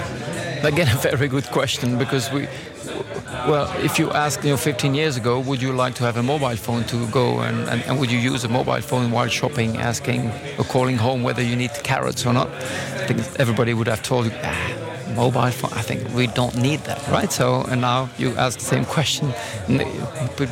Again, 0.66 0.88
a 0.96 0.98
very 0.98 1.28
good 1.28 1.46
question 1.46 1.96
because 1.96 2.32
we, 2.32 2.48
well, 3.46 3.72
if 3.84 4.00
you 4.00 4.10
asked 4.10 4.42
you 4.42 4.50
know, 4.50 4.56
15 4.56 4.96
years 4.96 5.16
ago, 5.16 5.38
would 5.38 5.62
you 5.62 5.72
like 5.72 5.94
to 5.94 6.04
have 6.04 6.16
a 6.16 6.22
mobile 6.24 6.56
phone 6.56 6.82
to 6.84 7.06
go 7.08 7.40
and, 7.40 7.68
and, 7.68 7.82
and 7.84 8.00
would 8.00 8.10
you 8.10 8.18
use 8.18 8.42
a 8.42 8.48
mobile 8.48 8.80
phone 8.80 9.12
while 9.12 9.28
shopping, 9.28 9.76
asking 9.76 10.32
or 10.58 10.64
calling 10.64 10.96
home 10.96 11.22
whether 11.22 11.42
you 11.42 11.54
need 11.54 11.70
carrots 11.84 12.26
or 12.26 12.32
not? 12.32 12.48
I 12.48 13.06
think 13.06 13.20
everybody 13.38 13.74
would 13.74 13.86
have 13.86 14.02
told 14.02 14.26
you, 14.26 14.32
ah, 14.42 15.12
mobile 15.14 15.52
phone. 15.52 15.72
I 15.72 15.82
think 15.82 16.12
we 16.14 16.26
don't 16.26 16.56
need 16.56 16.80
that, 16.80 17.06
right? 17.08 17.30
So, 17.30 17.64
and 17.70 17.80
now 17.80 18.08
you 18.18 18.34
ask 18.36 18.58
the 18.58 18.64
same 18.64 18.84
question, 18.84 19.32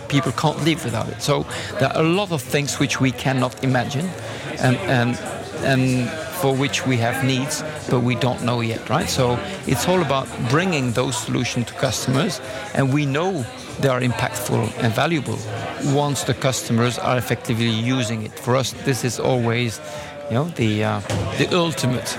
people 0.09 0.31
can't 0.33 0.63
live 0.65 0.85
without 0.85 1.09
it. 1.09 1.23
So, 1.23 1.45
there 1.81 1.89
are 1.93 2.01
a 2.01 2.09
lot 2.09 2.31
of 2.31 2.41
things 2.41 2.79
which 2.79 3.01
we 3.01 3.11
cannot 3.11 3.65
imagine, 3.65 4.09
and 4.61 4.77
and 4.77 5.19
and 5.65 6.09
for 6.45 6.55
which 6.55 6.87
we 6.87 6.99
have 6.99 7.25
needs, 7.25 7.65
but 7.89 8.01
we 8.01 8.15
don't 8.17 8.43
know 8.45 8.61
yet, 8.61 8.91
right? 8.91 9.09
So, 9.09 9.39
it's 9.67 9.89
all 9.89 10.03
about 10.03 10.29
bringing 10.51 10.93
those 10.93 11.17
solutions 11.17 11.69
to 11.69 11.75
customers, 11.89 12.39
and 12.75 12.93
we 12.93 13.07
know 13.07 13.47
they 13.81 13.89
are 13.89 14.03
impactful 14.03 14.63
and 14.83 14.93
valuable 14.93 15.39
once 15.97 16.25
the 16.25 16.35
customers 16.35 16.99
are 16.99 17.17
effectively 17.17 17.71
using 17.97 18.25
it. 18.27 18.33
For 18.45 18.57
us, 18.57 18.75
this 18.85 19.05
is 19.05 19.19
always, 19.19 19.81
you 20.29 20.35
know, 20.35 20.45
the 20.63 20.85
uh, 20.85 21.01
the 21.39 21.49
ultimate 21.57 22.19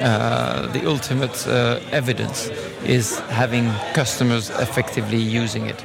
uh, 0.00 0.66
the 0.72 0.86
ultimate 0.86 1.36
uh, 1.46 1.80
evidence 1.92 2.48
is 2.86 3.18
having 3.42 3.66
customers 3.92 4.48
effectively 4.48 5.20
using 5.42 5.66
it. 5.66 5.84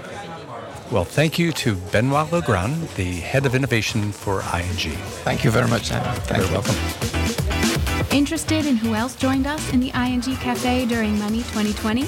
Well, 0.89 1.05
thank 1.05 1.37
you 1.37 1.51
to 1.63 1.75
Benoit 1.91 2.31
Legrand, 2.31 2.87
the 2.95 3.11
head 3.31 3.45
of 3.45 3.55
innovation 3.55 4.13
for 4.13 4.35
ING. 4.55 4.95
Thank 5.25 5.43
you 5.43 5.51
very 5.51 5.67
much, 5.67 5.87
Simon. 5.87 6.15
Thank 6.21 6.37
You're 6.37 6.47
you. 6.47 6.53
welcome. 6.53 7.42
Interested 8.11 8.65
in 8.65 8.75
who 8.75 8.93
else 8.93 9.15
joined 9.15 9.47
us 9.47 9.73
in 9.73 9.79
the 9.79 9.91
ING 9.95 10.21
Cafe 10.21 10.85
during 10.85 11.17
Money 11.19 11.39
2020? 11.39 12.01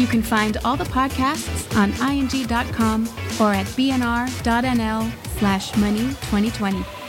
You 0.00 0.06
can 0.06 0.22
find 0.22 0.56
all 0.64 0.76
the 0.76 0.84
podcasts 0.84 1.74
on 1.76 1.90
ing.com 2.10 3.08
or 3.40 3.52
at 3.52 3.66
bnr.nl 3.66 5.10
slash 5.38 5.76
money 5.76 6.08
2020. 6.30 7.01